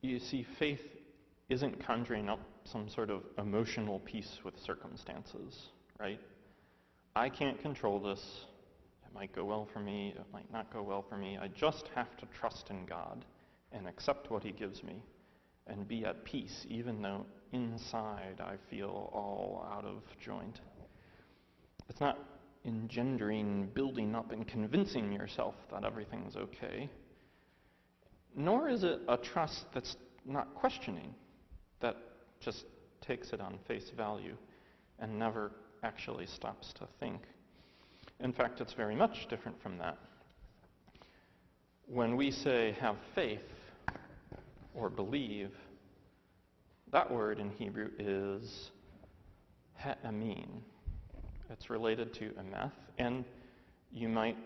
You 0.00 0.18
see, 0.18 0.46
faith 0.58 0.82
isn't 1.48 1.84
conjuring 1.84 2.28
up 2.28 2.40
some 2.64 2.88
sort 2.88 3.10
of 3.10 3.22
emotional 3.38 4.00
peace 4.00 4.38
with 4.44 4.58
circumstances, 4.58 5.68
right? 5.98 6.20
I 7.16 7.28
can't 7.28 7.60
control 7.60 8.00
this. 8.00 8.20
It 9.06 9.14
might 9.14 9.34
go 9.34 9.44
well 9.44 9.68
for 9.72 9.80
me, 9.80 10.14
it 10.16 10.26
might 10.32 10.52
not 10.52 10.72
go 10.72 10.82
well 10.82 11.04
for 11.08 11.16
me. 11.16 11.38
I 11.40 11.48
just 11.48 11.88
have 11.94 12.16
to 12.18 12.26
trust 12.38 12.70
in 12.70 12.84
God 12.84 13.24
and 13.72 13.86
accept 13.86 14.30
what 14.30 14.42
He 14.42 14.50
gives 14.50 14.82
me 14.82 15.02
and 15.66 15.88
be 15.88 16.04
at 16.04 16.24
peace, 16.24 16.66
even 16.68 17.00
though 17.02 17.24
inside 17.52 18.40
I 18.40 18.56
feel 18.70 19.10
all 19.12 19.66
out 19.72 19.84
of 19.84 20.02
joint. 20.22 20.60
It's 21.88 22.00
not 22.00 22.18
engendering, 22.64 23.70
building 23.74 24.14
up, 24.14 24.32
and 24.32 24.46
convincing 24.46 25.12
yourself 25.12 25.54
that 25.70 25.84
everything's 25.84 26.36
okay. 26.36 26.88
Nor 28.34 28.68
is 28.68 28.84
it 28.84 29.00
a 29.08 29.16
trust 29.16 29.66
that's 29.72 29.96
not 30.24 30.54
questioning, 30.54 31.14
that 31.80 31.96
just 32.40 32.64
takes 33.00 33.32
it 33.32 33.40
on 33.40 33.58
face 33.68 33.90
value 33.96 34.36
and 34.98 35.18
never 35.18 35.52
actually 35.82 36.26
stops 36.26 36.72
to 36.74 36.88
think. 36.98 37.20
In 38.20 38.32
fact, 38.32 38.60
it's 38.60 38.72
very 38.72 38.96
much 38.96 39.28
different 39.28 39.60
from 39.62 39.78
that. 39.78 39.98
When 41.86 42.16
we 42.16 42.30
say 42.30 42.74
have 42.80 42.96
faith, 43.14 43.42
or 44.74 44.90
believe, 44.90 45.50
that 46.92 47.10
word 47.10 47.38
in 47.38 47.50
Hebrew 47.50 47.90
is 47.98 48.70
he'amin. 49.78 50.62
It's 51.50 51.70
related 51.70 52.12
to 52.14 52.30
emeth, 52.30 52.72
and 52.98 53.24
you 53.92 54.08
might 54.08 54.36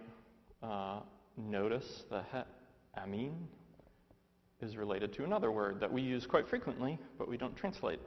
uh, 0.63 1.01
notice 1.37 2.05
the 2.11 2.23
he'amin 2.33 3.49
is 4.61 4.77
related 4.77 5.13
to 5.15 5.25
another 5.25 5.53
word 5.53 5.81
that 5.81 5.93
we 5.93 6.03
use 6.03 6.27
quite 6.27 6.49
frequently, 6.49 6.99
but 7.17 7.29
we 7.29 7.37
don't 7.37 7.57
translate. 7.57 8.01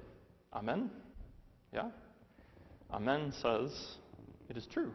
Amen? 0.53 0.89
Yeah? 1.73 1.89
Amen 2.91 3.31
says 3.31 3.95
it 4.49 4.57
is 4.57 4.65
true. 4.65 4.93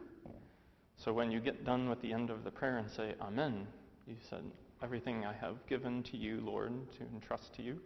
So 0.97 1.12
when 1.12 1.30
you 1.30 1.40
get 1.40 1.64
done 1.64 1.88
with 1.88 2.00
the 2.02 2.12
end 2.12 2.30
of 2.30 2.45
the 2.45 2.50
prayer 2.50 2.78
and 2.78 2.90
say, 2.90 3.14
Amen, 3.21 3.66
you 4.06 4.16
said, 4.28 4.42
everything 4.83 5.25
I 5.25 5.33
have 5.33 5.66
given 5.66 6.02
to 6.04 6.16
you, 6.16 6.40
Lord, 6.45 6.73
to 6.99 7.04
entrust 7.14 7.54
to 7.54 7.62
you. 7.62 7.78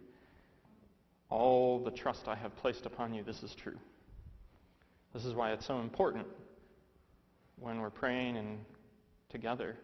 All 1.29 1.79
the 1.79 1.91
trust 1.91 2.27
I 2.27 2.35
have 2.35 2.55
placed 2.57 2.85
upon 2.85 3.13
you, 3.13 3.23
this 3.23 3.43
is 3.43 3.55
true. 3.55 3.77
This 5.13 5.25
is 5.25 5.33
why 5.33 5.51
it's 5.51 5.65
so 5.65 5.79
important 5.79 6.27
when 7.59 7.79
we're 7.79 7.89
praying 7.89 8.37
and 8.37 8.59
together 9.29 9.77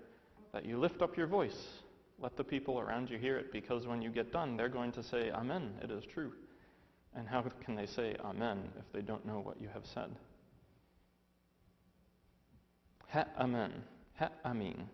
that 0.54 0.66
you 0.66 0.78
lift 0.78 1.02
up 1.02 1.18
your 1.18 1.28
voice. 1.28 1.68
Let 2.20 2.36
the 2.36 2.44
people 2.44 2.80
around 2.80 3.10
you 3.10 3.18
hear 3.18 3.38
it 3.38 3.52
because 3.52 3.86
when 3.86 4.02
you 4.02 4.10
get 4.10 4.32
done, 4.32 4.58
they're 4.58 4.70
going 4.70 4.92
to 4.94 5.04
say, 5.04 5.32
Amen, 5.32 5.74
it 5.82 5.92
is 5.92 6.04
true. 6.04 6.34
And 7.16 7.28
how 7.28 7.44
can 7.64 7.76
they 7.76 7.86
say 7.86 8.16
Amen 8.24 8.70
if 8.78 8.92
they 8.92 9.02
don't 9.02 9.26
know 9.26 9.40
what 9.40 9.62
you 9.62 9.70
have 9.74 9.86
said? 9.86 10.10
Ha 13.10 13.26
Amen. 13.40 13.72
Ha 14.20 14.30
Amin. 14.46 14.88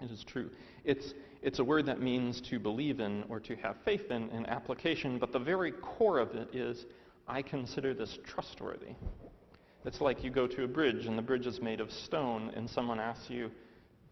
It 0.00 0.10
is 0.10 0.22
true. 0.24 0.50
It's, 0.84 1.14
it's 1.42 1.58
a 1.58 1.64
word 1.64 1.86
that 1.86 2.00
means 2.00 2.40
to 2.42 2.58
believe 2.58 3.00
in 3.00 3.24
or 3.28 3.40
to 3.40 3.56
have 3.56 3.76
faith 3.84 4.10
in 4.10 4.30
in 4.30 4.46
application, 4.46 5.18
but 5.18 5.32
the 5.32 5.38
very 5.38 5.72
core 5.72 6.18
of 6.18 6.34
it 6.34 6.54
is 6.54 6.86
I 7.26 7.42
consider 7.42 7.94
this 7.94 8.18
trustworthy. 8.24 8.94
It's 9.84 10.00
like 10.00 10.22
you 10.22 10.30
go 10.30 10.46
to 10.46 10.64
a 10.64 10.68
bridge 10.68 11.06
and 11.06 11.16
the 11.16 11.22
bridge 11.22 11.46
is 11.46 11.60
made 11.60 11.80
of 11.80 11.90
stone, 11.90 12.52
and 12.54 12.68
someone 12.68 13.00
asks 13.00 13.28
you, 13.28 13.50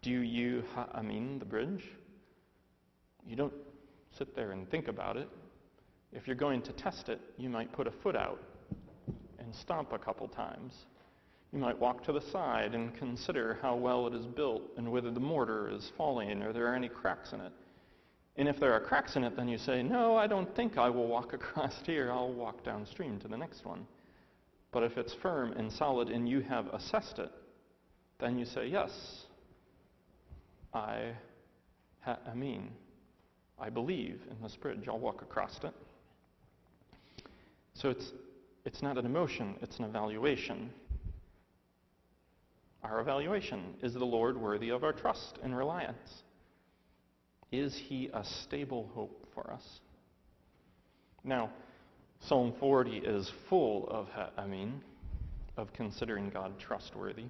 Do 0.01 0.11
you 0.11 0.63
ha'amin 0.75 1.39
the 1.39 1.45
bridge? 1.45 1.83
You 3.25 3.35
don't 3.35 3.53
sit 4.17 4.35
there 4.35 4.51
and 4.51 4.69
think 4.69 4.87
about 4.87 5.17
it. 5.17 5.29
If 6.11 6.27
you're 6.27 6.35
going 6.35 6.61
to 6.63 6.73
test 6.73 7.09
it, 7.09 7.19
you 7.37 7.49
might 7.49 7.71
put 7.71 7.87
a 7.87 7.91
foot 7.91 8.15
out 8.15 8.41
and 9.39 9.53
stomp 9.53 9.93
a 9.93 9.99
couple 9.99 10.27
times 10.27 10.85
You 11.53 11.59
might 11.59 11.79
walk 11.79 12.03
to 12.05 12.11
the 12.11 12.21
side 12.21 12.75
and 12.75 12.93
consider 12.95 13.57
how 13.61 13.75
well 13.75 14.05
it 14.07 14.13
is 14.13 14.25
built 14.25 14.63
and 14.77 14.91
whether 14.91 15.11
the 15.11 15.19
mortar 15.19 15.69
is 15.69 15.91
falling 15.97 16.43
or 16.43 16.51
there 16.51 16.67
are 16.67 16.75
any 16.75 16.89
cracks 16.89 17.31
in 17.31 17.39
it. 17.39 17.53
And 18.35 18.47
if 18.47 18.59
there 18.59 18.73
are 18.73 18.79
cracks 18.79 19.15
in 19.15 19.23
it, 19.23 19.35
then 19.35 19.47
you 19.47 19.57
say, 19.57 19.81
No, 19.81 20.15
I 20.15 20.27
don't 20.27 20.53
think 20.55 20.77
I 20.77 20.89
will 20.89 21.07
walk 21.07 21.33
across 21.33 21.73
here. 21.85 22.11
I'll 22.11 22.33
walk 22.33 22.63
downstream 22.63 23.19
to 23.19 23.27
the 23.27 23.37
next 23.37 23.65
one. 23.65 23.87
But 24.71 24.83
if 24.83 24.97
it's 24.97 25.13
firm 25.21 25.53
and 25.53 25.71
solid 25.71 26.09
and 26.09 26.27
you 26.27 26.41
have 26.41 26.67
assessed 26.67 27.17
it, 27.19 27.31
then 28.19 28.37
you 28.37 28.45
say, 28.45 28.67
Yes, 28.67 28.91
I, 30.73 31.13
ha- 32.01 32.19
I 32.29 32.35
mean, 32.35 32.69
I 33.57 33.69
believe 33.69 34.21
in 34.29 34.43
this 34.43 34.55
bridge. 34.55 34.87
I'll 34.87 34.99
walk 34.99 35.21
across 35.21 35.59
it. 35.63 35.73
So 37.73 37.89
it's, 37.89 38.11
it's 38.65 38.81
not 38.81 38.97
an 38.97 39.05
emotion, 39.05 39.55
it's 39.61 39.77
an 39.79 39.85
evaluation. 39.85 40.71
Our 42.89 43.01
evaluation 43.01 43.75
is 43.81 43.93
the 43.93 44.05
Lord 44.05 44.37
worthy 44.37 44.69
of 44.69 44.83
our 44.83 44.93
trust 44.93 45.39
and 45.43 45.55
reliance? 45.55 46.23
Is 47.51 47.75
he 47.75 48.09
a 48.13 48.23
stable 48.23 48.89
hope 48.93 49.27
for 49.33 49.51
us? 49.51 49.81
Now, 51.23 51.49
Psalm 52.21 52.53
40 52.59 52.97
is 52.97 53.31
full 53.49 53.89
of, 53.89 54.07
I 54.37 54.47
mean, 54.47 54.81
of 55.57 55.73
considering 55.73 56.29
God 56.29 56.57
trustworthy. 56.59 57.25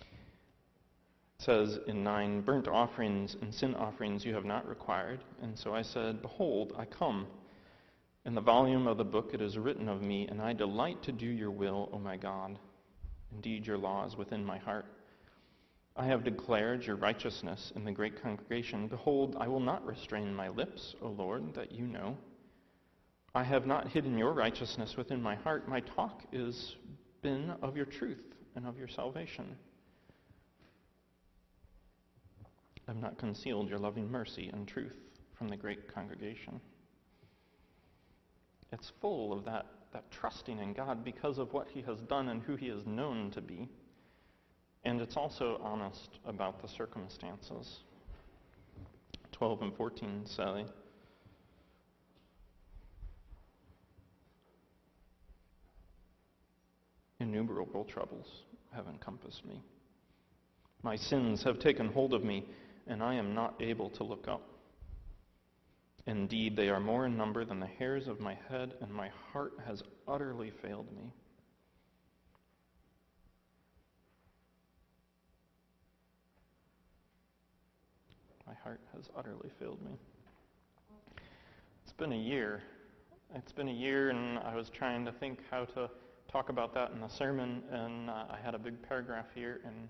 It 0.00 1.44
says 1.44 1.78
in 1.88 2.04
9, 2.04 2.42
Burnt 2.42 2.68
offerings 2.68 3.36
and 3.42 3.52
sin 3.52 3.74
offerings 3.74 4.24
you 4.24 4.34
have 4.34 4.44
not 4.44 4.68
required. 4.68 5.20
And 5.42 5.58
so 5.58 5.74
I 5.74 5.82
said, 5.82 6.22
Behold, 6.22 6.74
I 6.78 6.84
come. 6.84 7.26
In 8.24 8.34
the 8.34 8.40
volume 8.40 8.86
of 8.86 8.98
the 8.98 9.04
book 9.04 9.30
it 9.34 9.42
is 9.42 9.58
written 9.58 9.88
of 9.88 10.00
me, 10.00 10.28
and 10.28 10.40
I 10.40 10.52
delight 10.52 11.02
to 11.02 11.12
do 11.12 11.26
your 11.26 11.50
will, 11.50 11.90
O 11.92 11.98
my 11.98 12.16
God. 12.16 12.58
Indeed, 13.34 13.66
your 13.66 13.78
law 13.78 14.06
is 14.06 14.16
within 14.16 14.44
my 14.44 14.58
heart. 14.58 14.86
I 15.96 16.06
have 16.06 16.24
declared 16.24 16.84
your 16.84 16.96
righteousness 16.96 17.72
in 17.76 17.84
the 17.84 17.92
great 17.92 18.20
congregation. 18.20 18.88
Behold, 18.88 19.36
I 19.38 19.48
will 19.48 19.60
not 19.60 19.86
restrain 19.86 20.34
my 20.34 20.48
lips, 20.48 20.94
O 21.02 21.08
Lord, 21.08 21.54
that 21.54 21.72
you 21.72 21.86
know. 21.86 22.16
I 23.34 23.44
have 23.44 23.66
not 23.66 23.88
hidden 23.88 24.16
your 24.16 24.32
righteousness 24.32 24.96
within 24.96 25.22
my 25.22 25.34
heart. 25.34 25.68
My 25.68 25.80
talk 25.80 26.22
has 26.32 26.76
been 27.22 27.50
of 27.62 27.76
your 27.76 27.86
truth 27.86 28.24
and 28.56 28.66
of 28.66 28.78
your 28.78 28.88
salvation. 28.88 29.56
I 32.86 32.92
have 32.92 33.00
not 33.00 33.18
concealed 33.18 33.68
your 33.68 33.78
loving 33.78 34.10
mercy 34.10 34.50
and 34.52 34.68
truth 34.68 34.96
from 35.36 35.48
the 35.48 35.56
great 35.56 35.92
congregation. 35.92 36.60
It's 38.72 38.92
full 39.00 39.32
of 39.32 39.44
that, 39.44 39.66
that 39.94 40.10
trusting 40.10 40.58
in 40.58 40.74
God 40.74 41.04
because 41.04 41.38
of 41.38 41.52
what 41.54 41.68
he 41.68 41.80
has 41.82 41.98
done 42.02 42.28
and 42.28 42.42
who 42.42 42.56
he 42.56 42.66
is 42.66 42.84
known 42.84 43.30
to 43.30 43.40
be. 43.40 43.68
And 44.84 45.00
it's 45.00 45.16
also 45.16 45.58
honest 45.62 46.18
about 46.26 46.60
the 46.60 46.68
circumstances. 46.68 47.78
12 49.32 49.62
and 49.62 49.76
14 49.76 50.26
say, 50.26 50.66
Innumerable 57.20 57.84
troubles 57.84 58.42
have 58.74 58.86
encompassed 58.88 59.46
me. 59.46 59.62
My 60.82 60.96
sins 60.96 61.42
have 61.44 61.58
taken 61.58 61.88
hold 61.88 62.12
of 62.12 62.22
me, 62.22 62.44
and 62.86 63.02
I 63.02 63.14
am 63.14 63.32
not 63.32 63.54
able 63.60 63.88
to 63.90 64.04
look 64.04 64.28
up. 64.28 64.42
Indeed, 66.06 66.54
they 66.54 66.68
are 66.68 66.80
more 66.80 67.06
in 67.06 67.16
number 67.16 67.44
than 67.44 67.60
the 67.60 67.66
hairs 67.66 68.08
of 68.08 68.20
my 68.20 68.36
head, 68.50 68.74
and 68.82 68.92
my 68.92 69.10
heart 69.32 69.54
has 69.66 69.82
utterly 70.06 70.50
failed 70.50 70.86
me. 70.94 71.10
My 78.46 78.52
heart 78.62 78.80
has 78.94 79.08
utterly 79.16 79.50
failed 79.58 79.82
me. 79.82 79.92
It's 81.82 81.94
been 81.94 82.12
a 82.12 82.16
year. 82.16 82.62
It's 83.34 83.52
been 83.52 83.68
a 83.68 83.72
year, 83.72 84.10
and 84.10 84.38
I 84.40 84.54
was 84.54 84.68
trying 84.68 85.06
to 85.06 85.12
think 85.12 85.38
how 85.50 85.64
to 85.64 85.88
talk 86.30 86.50
about 86.50 86.74
that 86.74 86.90
in 86.90 87.00
the 87.00 87.08
sermon, 87.08 87.62
and 87.70 88.10
uh, 88.10 88.24
I 88.30 88.38
had 88.44 88.54
a 88.54 88.58
big 88.58 88.82
paragraph 88.86 89.26
here, 89.34 89.60
and 89.64 89.88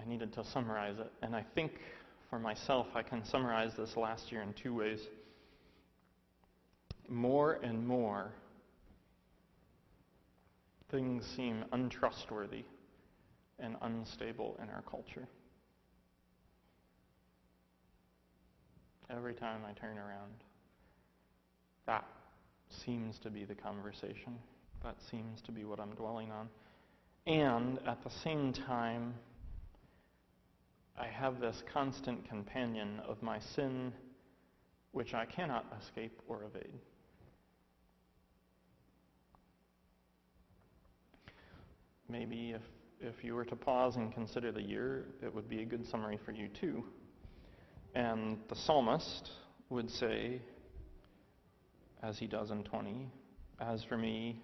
I 0.00 0.08
needed 0.08 0.32
to 0.32 0.44
summarize 0.44 0.98
it. 0.98 1.12
And 1.22 1.36
I 1.36 1.44
think 1.54 1.72
for 2.30 2.38
myself, 2.38 2.86
I 2.94 3.02
can 3.02 3.24
summarize 3.24 3.72
this 3.76 3.96
last 3.96 4.30
year 4.30 4.42
in 4.42 4.54
two 4.54 4.74
ways. 4.74 5.00
More 7.08 7.54
and 7.54 7.84
more, 7.86 8.30
things 10.92 11.26
seem 11.36 11.64
untrustworthy 11.72 12.64
and 13.58 13.76
unstable 13.82 14.58
in 14.62 14.70
our 14.70 14.82
culture. 14.88 15.26
Every 19.10 19.34
time 19.34 19.62
I 19.68 19.72
turn 19.72 19.98
around, 19.98 20.44
that 21.86 22.04
seems 22.84 23.18
to 23.18 23.30
be 23.30 23.44
the 23.44 23.56
conversation. 23.56 24.38
That 24.84 24.94
seems 25.10 25.42
to 25.42 25.52
be 25.52 25.64
what 25.64 25.80
I'm 25.80 25.94
dwelling 25.96 26.30
on. 26.30 26.48
And 27.26 27.80
at 27.88 28.02
the 28.04 28.10
same 28.22 28.52
time, 28.52 29.14
I 31.00 31.06
have 31.06 31.40
this 31.40 31.62
constant 31.72 32.28
companion 32.28 33.00
of 33.08 33.22
my 33.22 33.38
sin, 33.38 33.90
which 34.92 35.14
I 35.14 35.24
cannot 35.24 35.64
escape 35.80 36.20
or 36.28 36.44
evade. 36.44 36.78
Maybe 42.06 42.50
if, 42.50 42.60
if 43.00 43.24
you 43.24 43.34
were 43.34 43.46
to 43.46 43.56
pause 43.56 43.96
and 43.96 44.12
consider 44.12 44.52
the 44.52 44.60
year, 44.60 45.06
it 45.22 45.34
would 45.34 45.48
be 45.48 45.62
a 45.62 45.64
good 45.64 45.86
summary 45.88 46.18
for 46.22 46.32
you 46.32 46.48
too. 46.48 46.84
And 47.94 48.36
the 48.50 48.56
psalmist 48.56 49.30
would 49.70 49.90
say, 49.90 50.42
as 52.02 52.18
he 52.18 52.26
does 52.26 52.50
in 52.50 52.62
20, 52.62 53.08
As 53.58 53.82
for 53.84 53.96
me, 53.96 54.42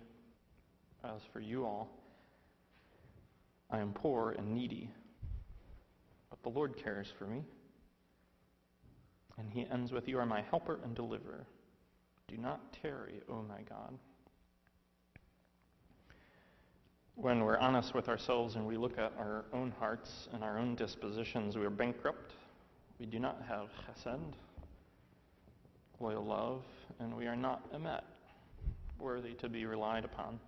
as 1.04 1.20
for 1.34 1.40
you 1.40 1.66
all, 1.66 1.90
I 3.70 3.80
am 3.80 3.92
poor 3.92 4.30
and 4.30 4.54
needy, 4.54 4.90
but 6.30 6.42
the 6.42 6.48
Lord 6.48 6.76
cares 6.82 7.12
for 7.18 7.24
me. 7.24 7.42
And 9.38 9.50
he 9.50 9.66
ends 9.70 9.92
with, 9.92 10.08
You 10.08 10.18
are 10.18 10.26
my 10.26 10.42
helper 10.42 10.80
and 10.82 10.94
deliverer. 10.94 11.46
Do 12.28 12.36
not 12.36 12.72
tarry, 12.82 13.20
O 13.30 13.42
my 13.42 13.60
God. 13.68 13.98
When 17.14 17.40
we're 17.40 17.58
honest 17.58 17.94
with 17.94 18.08
ourselves 18.08 18.56
and 18.56 18.66
we 18.66 18.76
look 18.76 18.98
at 18.98 19.12
our 19.18 19.44
own 19.52 19.72
hearts 19.78 20.28
and 20.32 20.42
our 20.42 20.58
own 20.58 20.74
dispositions, 20.74 21.56
we 21.56 21.64
are 21.64 21.70
bankrupt 21.70 22.34
we 22.98 23.04
do 23.04 23.18
not 23.18 23.42
have 23.46 23.68
chesed, 23.84 24.32
loyal 26.00 26.24
love, 26.24 26.62
and 26.98 27.14
we 27.14 27.26
are 27.26 27.36
not 27.36 27.70
emet, 27.74 28.00
worthy 28.98 29.34
to 29.34 29.50
be 29.50 29.66
relied 29.66 30.06
upon. 30.06 30.40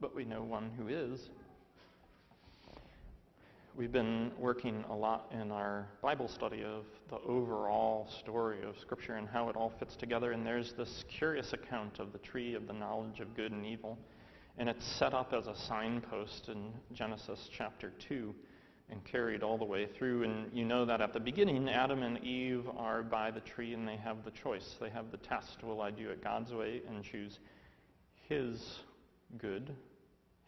But 0.00 0.14
we 0.14 0.26
know 0.26 0.42
one 0.42 0.70
who 0.76 0.88
is. 0.88 1.30
We've 3.78 3.92
been 3.92 4.32
working 4.36 4.84
a 4.90 4.92
lot 4.96 5.30
in 5.30 5.52
our 5.52 5.86
Bible 6.02 6.26
study 6.26 6.64
of 6.64 6.82
the 7.10 7.18
overall 7.18 8.08
story 8.18 8.64
of 8.64 8.76
Scripture 8.76 9.14
and 9.14 9.28
how 9.28 9.48
it 9.50 9.54
all 9.54 9.72
fits 9.78 9.94
together. 9.94 10.32
And 10.32 10.44
there's 10.44 10.72
this 10.72 11.04
curious 11.08 11.52
account 11.52 12.00
of 12.00 12.10
the 12.12 12.18
tree 12.18 12.54
of 12.54 12.66
the 12.66 12.72
knowledge 12.72 13.20
of 13.20 13.36
good 13.36 13.52
and 13.52 13.64
evil. 13.64 13.96
And 14.58 14.68
it's 14.68 14.84
set 14.84 15.14
up 15.14 15.32
as 15.32 15.46
a 15.46 15.54
signpost 15.54 16.48
in 16.48 16.72
Genesis 16.92 17.48
chapter 17.56 17.92
2 18.08 18.34
and 18.90 19.04
carried 19.04 19.44
all 19.44 19.56
the 19.56 19.64
way 19.64 19.86
through. 19.96 20.24
And 20.24 20.52
you 20.52 20.64
know 20.64 20.84
that 20.84 21.00
at 21.00 21.12
the 21.12 21.20
beginning, 21.20 21.68
Adam 21.68 22.02
and 22.02 22.18
Eve 22.24 22.64
are 22.76 23.04
by 23.04 23.30
the 23.30 23.38
tree 23.38 23.74
and 23.74 23.86
they 23.86 23.96
have 23.98 24.24
the 24.24 24.32
choice. 24.32 24.74
They 24.80 24.90
have 24.90 25.12
the 25.12 25.18
test. 25.18 25.62
Will 25.62 25.82
I 25.82 25.92
do 25.92 26.10
it 26.10 26.20
God's 26.20 26.52
way 26.52 26.82
and 26.88 27.04
choose 27.04 27.38
His 28.28 28.80
good, 29.36 29.72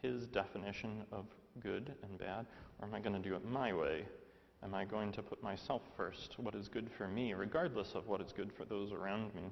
His 0.02 0.26
definition 0.26 1.04
of 1.12 1.26
good 1.62 1.94
and 2.02 2.18
bad, 2.18 2.46
or 2.80 2.88
am 2.88 2.94
I 2.94 3.00
going 3.00 3.20
to 3.20 3.28
do 3.28 3.34
it 3.34 3.44
my 3.44 3.72
way? 3.72 4.04
Am 4.62 4.74
I 4.74 4.84
going 4.84 5.12
to 5.12 5.22
put 5.22 5.42
myself 5.42 5.82
first, 5.96 6.34
what 6.38 6.54
is 6.54 6.68
good 6.68 6.90
for 6.96 7.08
me, 7.08 7.32
regardless 7.34 7.92
of 7.94 8.06
what 8.06 8.20
is 8.20 8.32
good 8.32 8.50
for 8.56 8.64
those 8.64 8.92
around 8.92 9.34
me? 9.34 9.42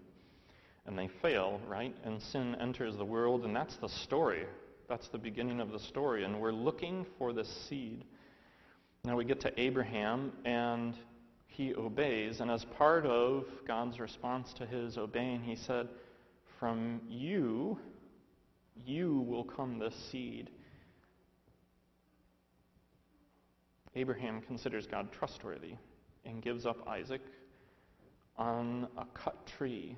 And 0.86 0.98
they 0.98 1.08
fail, 1.22 1.60
right? 1.66 1.94
And 2.04 2.20
sin 2.20 2.56
enters 2.60 2.96
the 2.96 3.04
world, 3.04 3.44
and 3.44 3.54
that's 3.54 3.76
the 3.76 3.88
story. 3.88 4.46
That's 4.88 5.08
the 5.08 5.18
beginning 5.18 5.60
of 5.60 5.72
the 5.72 5.78
story. 5.78 6.24
And 6.24 6.40
we're 6.40 6.52
looking 6.52 7.06
for 7.18 7.32
the 7.32 7.44
seed 7.44 8.04
now 9.04 9.16
we 9.16 9.24
get 9.24 9.40
to 9.40 9.60
Abraham, 9.60 10.32
and 10.44 10.94
he 11.46 11.74
obeys. 11.74 12.40
And 12.40 12.50
as 12.50 12.64
part 12.64 13.06
of 13.06 13.44
God's 13.66 14.00
response 14.00 14.52
to 14.54 14.66
his 14.66 14.98
obeying, 14.98 15.42
he 15.42 15.56
said, 15.56 15.88
From 16.58 17.00
you, 17.08 17.78
you 18.84 19.24
will 19.26 19.44
come 19.44 19.78
this 19.78 19.94
seed. 20.10 20.50
Abraham 23.98 24.40
considers 24.40 24.87
God 24.87 25.11
trustworthy 25.11 25.74
and 26.24 26.40
gives 26.40 26.66
up 26.66 26.87
Isaac 26.87 27.20
on 28.37 28.87
a 28.96 29.04
cut 29.06 29.44
tree 29.44 29.96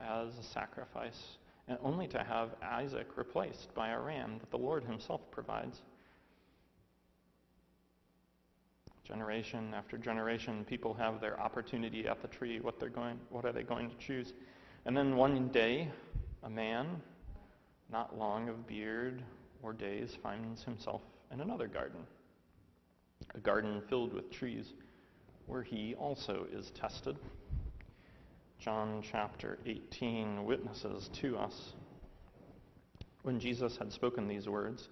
as 0.00 0.38
a 0.38 0.42
sacrifice. 0.42 1.38
and 1.66 1.78
only 1.82 2.06
to 2.06 2.22
have 2.22 2.50
Isaac 2.62 3.16
replaced 3.16 3.74
by 3.74 3.88
a 3.88 3.98
ram 3.98 4.36
that 4.38 4.50
the 4.50 4.58
Lord 4.58 4.84
himself 4.84 5.22
provides. 5.30 5.80
Generation 9.02 9.72
after 9.74 9.96
generation, 9.96 10.64
people 10.66 10.92
have 10.92 11.22
their 11.22 11.40
opportunity 11.40 12.06
at 12.06 12.20
the 12.20 12.28
tree, 12.28 12.60
what 12.60 12.78
they're 12.78 12.90
going 12.90 13.18
what 13.30 13.46
are 13.46 13.52
they 13.52 13.62
going 13.62 13.88
to 13.88 13.96
choose? 13.96 14.34
And 14.84 14.94
then 14.94 15.16
one 15.16 15.48
day, 15.48 15.90
a 16.42 16.50
man, 16.50 17.00
not 17.90 18.18
long 18.18 18.50
of 18.50 18.66
beard 18.66 19.22
or 19.62 19.72
days, 19.72 20.18
finds 20.22 20.62
himself 20.62 21.00
in 21.32 21.40
another 21.40 21.66
garden. 21.66 22.00
A 23.34 23.40
garden 23.40 23.82
filled 23.88 24.12
with 24.12 24.30
trees 24.30 24.72
where 25.46 25.62
he 25.62 25.94
also 25.94 26.46
is 26.52 26.70
tested. 26.70 27.16
John 28.58 29.02
chapter 29.02 29.58
18 29.66 30.44
witnesses 30.44 31.10
to 31.20 31.36
us. 31.36 31.74
When 33.22 33.40
Jesus 33.40 33.76
had 33.76 33.92
spoken 33.92 34.28
these 34.28 34.48
words, 34.48 34.88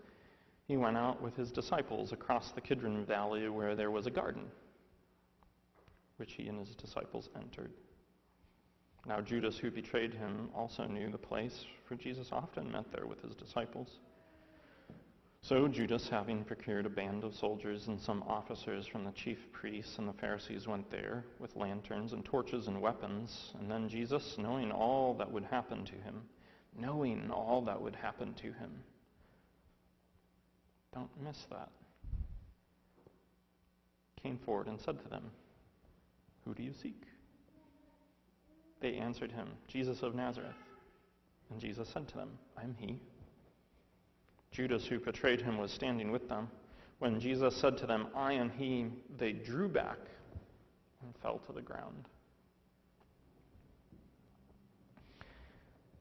he 0.66 0.76
went 0.76 0.96
out 0.96 1.20
with 1.20 1.36
his 1.36 1.50
disciples 1.50 2.12
across 2.12 2.52
the 2.52 2.60
Kidron 2.60 3.04
Valley 3.04 3.48
where 3.48 3.74
there 3.74 3.90
was 3.90 4.06
a 4.06 4.10
garden, 4.10 4.44
which 6.16 6.32
he 6.34 6.48
and 6.48 6.58
his 6.58 6.74
disciples 6.74 7.28
entered. 7.36 7.72
Now 9.06 9.20
Judas, 9.20 9.58
who 9.58 9.70
betrayed 9.70 10.14
him, 10.14 10.48
also 10.54 10.86
knew 10.86 11.10
the 11.10 11.18
place, 11.18 11.64
for 11.86 11.96
Jesus 11.96 12.28
often 12.30 12.70
met 12.70 12.92
there 12.92 13.06
with 13.06 13.20
his 13.22 13.34
disciples. 13.34 13.98
So 15.52 15.68
Judas, 15.68 16.08
having 16.08 16.44
procured 16.44 16.86
a 16.86 16.88
band 16.88 17.24
of 17.24 17.34
soldiers 17.34 17.86
and 17.88 18.00
some 18.00 18.22
officers 18.22 18.86
from 18.86 19.04
the 19.04 19.12
chief 19.12 19.36
priests 19.52 19.98
and 19.98 20.08
the 20.08 20.14
Pharisees, 20.14 20.66
went 20.66 20.90
there 20.90 21.26
with 21.38 21.54
lanterns 21.56 22.14
and 22.14 22.24
torches 22.24 22.68
and 22.68 22.80
weapons. 22.80 23.52
And 23.60 23.70
then 23.70 23.86
Jesus, 23.86 24.36
knowing 24.38 24.72
all 24.72 25.12
that 25.18 25.30
would 25.30 25.44
happen 25.44 25.84
to 25.84 25.92
him, 25.92 26.22
knowing 26.74 27.30
all 27.30 27.60
that 27.66 27.78
would 27.78 27.94
happen 27.94 28.32
to 28.32 28.46
him, 28.46 28.70
don't 30.94 31.10
miss 31.22 31.36
that, 31.50 31.68
came 34.22 34.38
forward 34.46 34.68
and 34.68 34.80
said 34.80 35.02
to 35.02 35.08
them, 35.10 35.24
Who 36.46 36.54
do 36.54 36.62
you 36.62 36.72
seek? 36.82 37.02
They 38.80 38.94
answered 38.94 39.32
him, 39.32 39.48
Jesus 39.68 40.00
of 40.00 40.14
Nazareth. 40.14 40.56
And 41.50 41.60
Jesus 41.60 41.90
said 41.92 42.08
to 42.08 42.14
them, 42.14 42.30
I 42.56 42.62
am 42.62 42.74
he. 42.78 43.02
Judas, 44.52 44.86
who 44.86 45.00
betrayed 45.00 45.40
him, 45.40 45.56
was 45.56 45.72
standing 45.72 46.12
with 46.12 46.28
them. 46.28 46.48
When 46.98 47.18
Jesus 47.18 47.56
said 47.56 47.78
to 47.78 47.86
them, 47.86 48.08
I 48.14 48.34
am 48.34 48.50
he, 48.50 48.86
they 49.18 49.32
drew 49.32 49.66
back 49.66 49.98
and 51.02 51.14
fell 51.22 51.38
to 51.46 51.52
the 51.52 51.62
ground. 51.62 52.06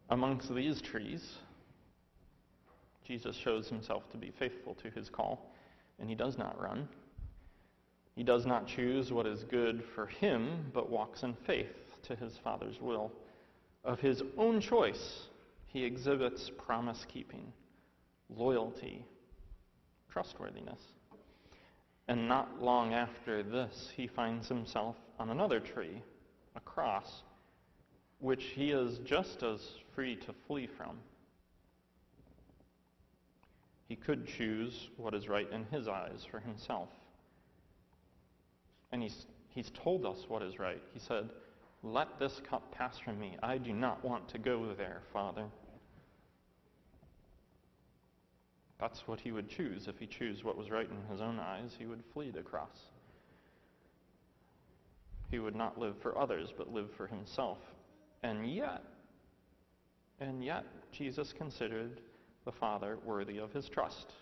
Amongst 0.09 0.53
these 0.53 0.81
trees, 0.81 1.37
Jesus 3.07 3.35
shows 3.35 3.69
himself 3.69 4.09
to 4.11 4.17
be 4.17 4.31
faithful 4.37 4.75
to 4.75 4.89
his 4.91 5.09
call, 5.09 5.53
and 5.99 6.09
he 6.09 6.15
does 6.15 6.37
not 6.37 6.61
run. 6.61 6.87
He 8.15 8.23
does 8.23 8.45
not 8.45 8.67
choose 8.67 9.13
what 9.13 9.25
is 9.25 9.45
good 9.45 9.81
for 9.95 10.07
him, 10.07 10.65
but 10.73 10.89
walks 10.89 11.23
in 11.23 11.33
faith 11.47 11.95
to 12.03 12.15
his 12.15 12.37
Father's 12.43 12.81
will. 12.81 13.11
Of 13.85 14.01
his 14.01 14.21
own 14.37 14.59
choice, 14.59 15.27
he 15.67 15.85
exhibits 15.85 16.51
promise 16.57 17.05
keeping 17.07 17.53
loyalty, 18.35 19.05
trustworthiness. 20.09 20.81
And 22.07 22.27
not 22.27 22.61
long 22.61 22.93
after 22.93 23.43
this, 23.43 23.91
he 23.95 24.07
finds 24.07 24.47
himself 24.47 24.95
on 25.19 25.29
another 25.29 25.59
tree, 25.59 26.01
a 26.55 26.59
cross, 26.59 27.23
which 28.19 28.43
he 28.55 28.71
is 28.71 28.99
just 28.99 29.43
as 29.43 29.61
free 29.95 30.15
to 30.17 30.33
flee 30.47 30.67
from. 30.67 30.97
He 33.87 33.95
could 33.95 34.25
choose 34.25 34.89
what 34.97 35.13
is 35.13 35.27
right 35.27 35.49
in 35.51 35.65
his 35.65 35.87
eyes 35.87 36.25
for 36.29 36.39
himself. 36.39 36.89
And 38.91 39.01
he's, 39.01 39.25
he's 39.49 39.71
told 39.71 40.05
us 40.05 40.25
what 40.27 40.41
is 40.41 40.59
right. 40.59 40.81
He 40.93 40.99
said, 40.99 41.29
Let 41.83 42.19
this 42.19 42.41
cup 42.49 42.71
pass 42.71 42.97
from 42.99 43.19
me. 43.19 43.37
I 43.43 43.57
do 43.57 43.73
not 43.73 44.03
want 44.03 44.27
to 44.29 44.37
go 44.37 44.73
there, 44.77 45.01
Father. 45.11 45.45
That's 48.81 49.03
what 49.05 49.19
he 49.19 49.31
would 49.31 49.47
choose. 49.47 49.87
If 49.87 49.99
he 49.99 50.07
chose 50.07 50.43
what 50.43 50.57
was 50.57 50.71
right 50.71 50.89
in 50.89 51.11
his 51.11 51.21
own 51.21 51.37
eyes, 51.39 51.75
he 51.77 51.85
would 51.85 52.03
flee 52.13 52.31
the 52.31 52.41
cross. 52.41 52.79
He 55.29 55.37
would 55.37 55.55
not 55.55 55.77
live 55.77 55.93
for 56.01 56.17
others, 56.17 56.49
but 56.57 56.73
live 56.73 56.89
for 56.97 57.05
himself. 57.05 57.59
And 58.23 58.51
yet, 58.51 58.83
and 60.19 60.43
yet, 60.43 60.65
Jesus 60.91 61.31
considered 61.31 62.01
the 62.43 62.51
Father 62.51 62.97
worthy 63.05 63.37
of 63.37 63.53
his 63.53 63.69
trust. 63.69 64.13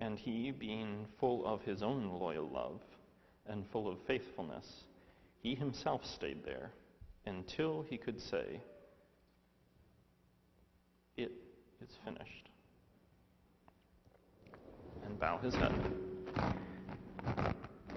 And 0.00 0.16
he, 0.20 0.52
being 0.52 1.06
full 1.18 1.44
of 1.44 1.60
his 1.62 1.82
own 1.82 2.10
loyal 2.10 2.48
love 2.48 2.80
and 3.48 3.66
full 3.72 3.88
of 3.88 3.98
faithfulness, 4.06 4.84
he 5.40 5.56
himself 5.56 6.02
stayed 6.06 6.44
there 6.44 6.70
until 7.26 7.84
he 7.90 7.98
could 7.98 8.20
say, 8.20 8.62
It 11.16 11.32
is 11.82 11.90
finished 12.04 12.47
and 15.08 15.18
bow 15.18 15.38
his 15.38 15.54
head 15.54 15.72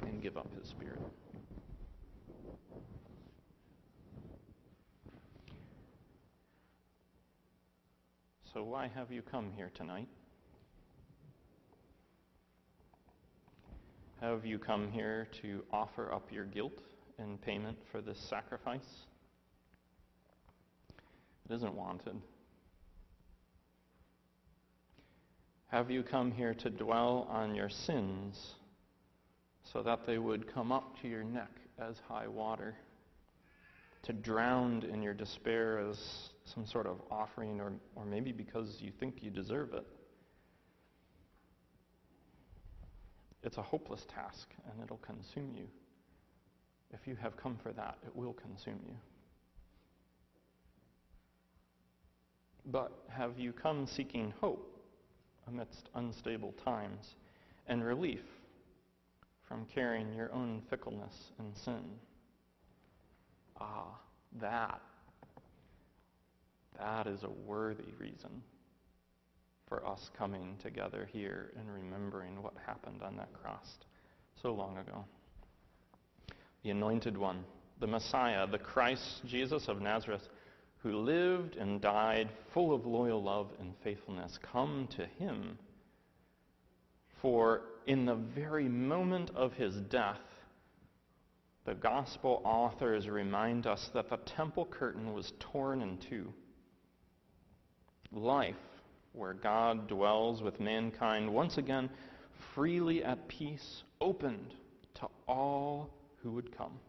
and 0.03 0.21
give 0.21 0.37
up 0.37 0.47
his 0.57 0.69
spirit. 0.69 0.99
So, 8.53 8.63
why 8.63 8.89
have 8.93 9.11
you 9.11 9.21
come 9.21 9.51
here 9.55 9.71
tonight? 9.73 10.07
Have 14.19 14.45
you 14.45 14.59
come 14.59 14.91
here 14.91 15.27
to 15.41 15.63
offer 15.71 16.13
up 16.13 16.31
your 16.31 16.45
guilt 16.45 16.79
in 17.17 17.37
payment 17.39 17.77
for 17.91 18.01
this 18.01 18.19
sacrifice? 18.19 19.05
It 21.49 21.55
isn't 21.55 21.73
wanted. 21.73 22.15
Have 25.71 25.89
you 25.89 26.03
come 26.03 26.31
here 26.33 26.53
to 26.55 26.69
dwell 26.69 27.25
on 27.29 27.55
your 27.55 27.69
sins 27.69 28.55
so 29.63 29.81
that 29.81 30.05
they 30.05 30.17
would 30.17 30.53
come 30.53 30.69
up 30.69 30.99
to 31.01 31.07
your 31.07 31.23
neck 31.23 31.61
as 31.79 31.95
high 32.09 32.27
water? 32.27 32.75
To 34.03 34.11
drown 34.11 34.83
in 34.91 35.01
your 35.01 35.13
despair 35.13 35.79
as 35.79 35.97
some 36.43 36.65
sort 36.65 36.87
of 36.87 36.97
offering, 37.09 37.61
or, 37.61 37.71
or 37.95 38.03
maybe 38.03 38.33
because 38.33 38.79
you 38.81 38.91
think 38.99 39.23
you 39.23 39.29
deserve 39.29 39.73
it? 39.73 39.85
It's 43.41 43.57
a 43.57 43.61
hopeless 43.61 44.05
task, 44.13 44.49
and 44.69 44.83
it'll 44.83 44.97
consume 44.97 45.53
you. 45.55 45.67
If 46.91 47.07
you 47.07 47.15
have 47.15 47.37
come 47.37 47.57
for 47.63 47.71
that, 47.71 47.97
it 48.05 48.13
will 48.13 48.33
consume 48.33 48.81
you. 48.85 48.95
But 52.65 52.91
have 53.07 53.39
you 53.39 53.53
come 53.53 53.87
seeking 53.87 54.33
hope? 54.41 54.70
Amidst 55.51 55.89
unstable 55.95 56.53
times, 56.63 57.15
and 57.67 57.83
relief 57.83 58.21
from 59.47 59.65
carrying 59.73 60.13
your 60.13 60.31
own 60.33 60.61
fickleness 60.69 61.13
and 61.39 61.55
sin. 61.57 61.83
Ah, 63.59 63.99
that, 64.39 64.81
that 66.79 67.07
is 67.07 67.23
a 67.23 67.29
worthy 67.45 67.93
reason 67.99 68.41
for 69.67 69.85
us 69.85 70.09
coming 70.17 70.57
together 70.61 71.07
here 71.11 71.51
and 71.57 71.71
remembering 71.71 72.41
what 72.41 72.53
happened 72.65 73.01
on 73.03 73.15
that 73.17 73.31
cross 73.33 73.65
so 74.41 74.53
long 74.53 74.77
ago. 74.77 75.05
The 76.63 76.71
Anointed 76.71 77.17
One, 77.17 77.43
the 77.79 77.87
Messiah, 77.87 78.47
the 78.47 78.57
Christ 78.57 79.21
Jesus 79.25 79.67
of 79.67 79.81
Nazareth, 79.81 80.27
who 80.83 80.97
lived 80.97 81.57
and 81.57 81.79
died 81.79 82.29
full 82.53 82.73
of 82.73 82.85
loyal 82.85 83.21
love 83.21 83.49
and 83.59 83.73
faithfulness, 83.83 84.39
come 84.51 84.87
to 84.95 85.05
him. 85.05 85.57
For 87.21 87.61
in 87.85 88.05
the 88.05 88.15
very 88.15 88.67
moment 88.67 89.29
of 89.35 89.53
his 89.53 89.75
death, 89.75 90.19
the 91.65 91.75
gospel 91.75 92.41
authors 92.43 93.07
remind 93.07 93.67
us 93.67 93.91
that 93.93 94.09
the 94.09 94.17
temple 94.17 94.65
curtain 94.65 95.13
was 95.13 95.33
torn 95.39 95.81
in 95.81 95.97
two. 95.97 96.33
Life, 98.11 98.55
where 99.13 99.33
God 99.33 99.87
dwells 99.87 100.41
with 100.41 100.59
mankind, 100.59 101.31
once 101.31 101.59
again 101.59 101.89
freely 102.55 103.03
at 103.03 103.27
peace, 103.27 103.83
opened 103.99 104.55
to 104.95 105.07
all 105.27 105.91
who 106.23 106.31
would 106.31 106.57
come 106.57 106.79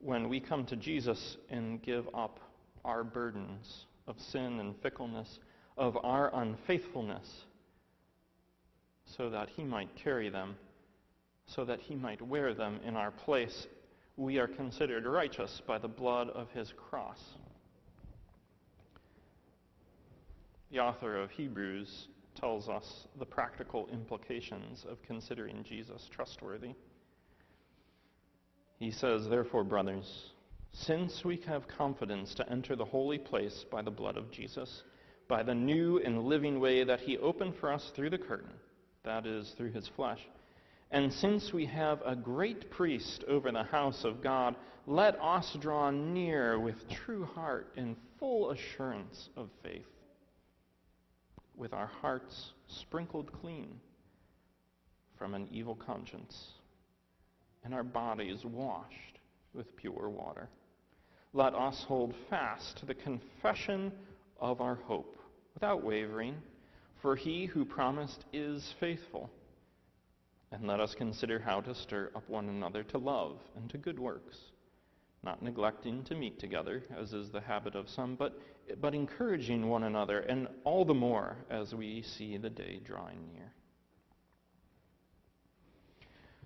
when 0.00 0.28
we 0.28 0.40
come 0.40 0.64
to 0.66 0.76
Jesus 0.76 1.36
and 1.50 1.82
give 1.82 2.08
up 2.14 2.40
our 2.84 3.04
burdens 3.04 3.86
of 4.06 4.16
sin 4.20 4.58
and 4.60 4.74
fickleness, 4.82 5.38
of 5.76 5.96
our 6.02 6.34
unfaithfulness, 6.34 7.44
so 9.16 9.30
that 9.30 9.48
He 9.50 9.62
might 9.62 9.94
carry 9.96 10.28
them, 10.28 10.56
so 11.46 11.64
that 11.64 11.80
He 11.80 11.94
might 11.94 12.22
wear 12.22 12.54
them 12.54 12.80
in 12.84 12.96
our 12.96 13.10
place, 13.10 13.66
we 14.16 14.38
are 14.38 14.48
considered 14.48 15.04
righteous 15.04 15.62
by 15.66 15.78
the 15.78 15.88
blood 15.88 16.28
of 16.30 16.50
His 16.50 16.72
cross. 16.76 17.20
the 20.70 20.78
author 20.78 21.16
of 21.16 21.30
Hebrews 21.30 22.08
tells 22.34 22.68
us 22.68 23.06
the 23.18 23.26
practical 23.26 23.88
implications 23.92 24.86
of 24.88 25.02
considering 25.02 25.64
Jesus 25.64 26.08
trustworthy. 26.10 26.74
He 28.80 28.90
says, 28.90 29.28
Therefore, 29.28 29.62
brothers, 29.62 30.32
since 30.72 31.22
we 31.22 31.36
have 31.46 31.68
confidence 31.68 32.34
to 32.34 32.50
enter 32.50 32.74
the 32.74 32.84
holy 32.84 33.18
place 33.18 33.66
by 33.70 33.82
the 33.82 33.90
blood 33.90 34.16
of 34.16 34.30
Jesus, 34.32 34.82
by 35.28 35.42
the 35.42 35.54
new 35.54 35.98
and 35.98 36.24
living 36.24 36.58
way 36.58 36.82
that 36.82 37.00
he 37.00 37.18
opened 37.18 37.54
for 37.60 37.70
us 37.70 37.92
through 37.94 38.08
the 38.08 38.18
curtain, 38.18 38.54
that 39.04 39.26
is, 39.26 39.52
through 39.58 39.72
his 39.72 39.86
flesh, 39.96 40.20
and 40.90 41.12
since 41.12 41.52
we 41.52 41.66
have 41.66 42.00
a 42.06 42.16
great 42.16 42.70
priest 42.70 43.22
over 43.28 43.52
the 43.52 43.62
house 43.64 44.02
of 44.02 44.22
God, 44.22 44.56
let 44.86 45.14
us 45.20 45.56
draw 45.60 45.90
near 45.90 46.58
with 46.58 46.88
true 46.88 47.26
heart 47.26 47.74
and 47.76 47.96
full 48.18 48.50
assurance 48.50 49.28
of 49.36 49.50
faith, 49.62 49.84
with 51.54 51.74
our 51.74 51.86
hearts 51.86 52.52
sprinkled 52.66 53.30
clean 53.30 53.78
from 55.18 55.34
an 55.34 55.48
evil 55.52 55.74
conscience, 55.74 56.54
and 57.64 57.74
our 57.74 57.82
bodies 57.82 58.44
washed 58.44 59.18
with 59.54 59.76
pure 59.76 60.08
water. 60.08 60.48
Let 61.32 61.54
us 61.54 61.84
hold 61.86 62.14
fast 62.28 62.78
to 62.78 62.86
the 62.86 62.94
confession 62.94 63.92
of 64.40 64.60
our 64.60 64.74
hope 64.74 65.16
without 65.54 65.84
wavering, 65.84 66.36
for 67.02 67.16
he 67.16 67.46
who 67.46 67.64
promised 67.64 68.24
is 68.32 68.74
faithful. 68.80 69.30
And 70.52 70.66
let 70.66 70.80
us 70.80 70.94
consider 70.96 71.38
how 71.38 71.60
to 71.60 71.74
stir 71.74 72.10
up 72.16 72.28
one 72.28 72.48
another 72.48 72.82
to 72.84 72.98
love 72.98 73.38
and 73.56 73.70
to 73.70 73.78
good 73.78 74.00
works, 74.00 74.36
not 75.22 75.42
neglecting 75.42 76.02
to 76.04 76.16
meet 76.16 76.40
together, 76.40 76.82
as 76.98 77.12
is 77.12 77.30
the 77.30 77.40
habit 77.40 77.76
of 77.76 77.88
some, 77.88 78.16
but, 78.16 78.40
but 78.80 78.94
encouraging 78.94 79.68
one 79.68 79.84
another, 79.84 80.20
and 80.20 80.48
all 80.64 80.84
the 80.84 80.94
more 80.94 81.36
as 81.48 81.72
we 81.74 82.02
see 82.02 82.36
the 82.36 82.50
day 82.50 82.80
drawing 82.84 83.28
near. 83.32 83.52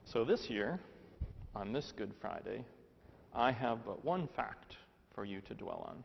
So 0.05 0.25
this 0.25 0.51
year, 0.51 0.81
on 1.55 1.73
this 1.73 1.93
Good 1.97 2.13
Friday, 2.21 2.65
I 3.35 3.53
have 3.53 3.85
but 3.85 4.05
one 4.05 4.29
fact 4.29 4.77
for 5.15 5.25
you 5.25 5.41
to 5.43 5.55
dwell 5.55 5.85
on. 5.89 6.05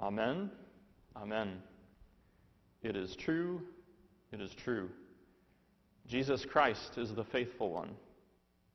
Amen. 0.00 0.50
Amen. 1.16 1.62
It 2.82 2.96
is 2.96 3.16
true. 3.16 3.62
It 4.32 4.40
is 4.40 4.54
true. 4.54 4.88
Jesus 6.06 6.44
Christ 6.44 6.96
is 6.96 7.14
the 7.14 7.24
faithful 7.24 7.70
one, 7.70 7.90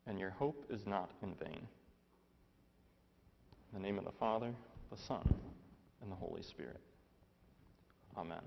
and 0.05 0.19
your 0.19 0.31
hope 0.31 0.65
is 0.69 0.85
not 0.85 1.11
in 1.21 1.33
vain. 1.35 1.67
In 3.73 3.73
the 3.73 3.79
name 3.79 3.97
of 3.97 4.05
the 4.05 4.11
Father, 4.11 4.53
the 4.91 4.97
Son, 4.97 5.27
and 6.01 6.11
the 6.11 6.15
Holy 6.15 6.43
Spirit. 6.43 6.79
Amen. 8.17 8.41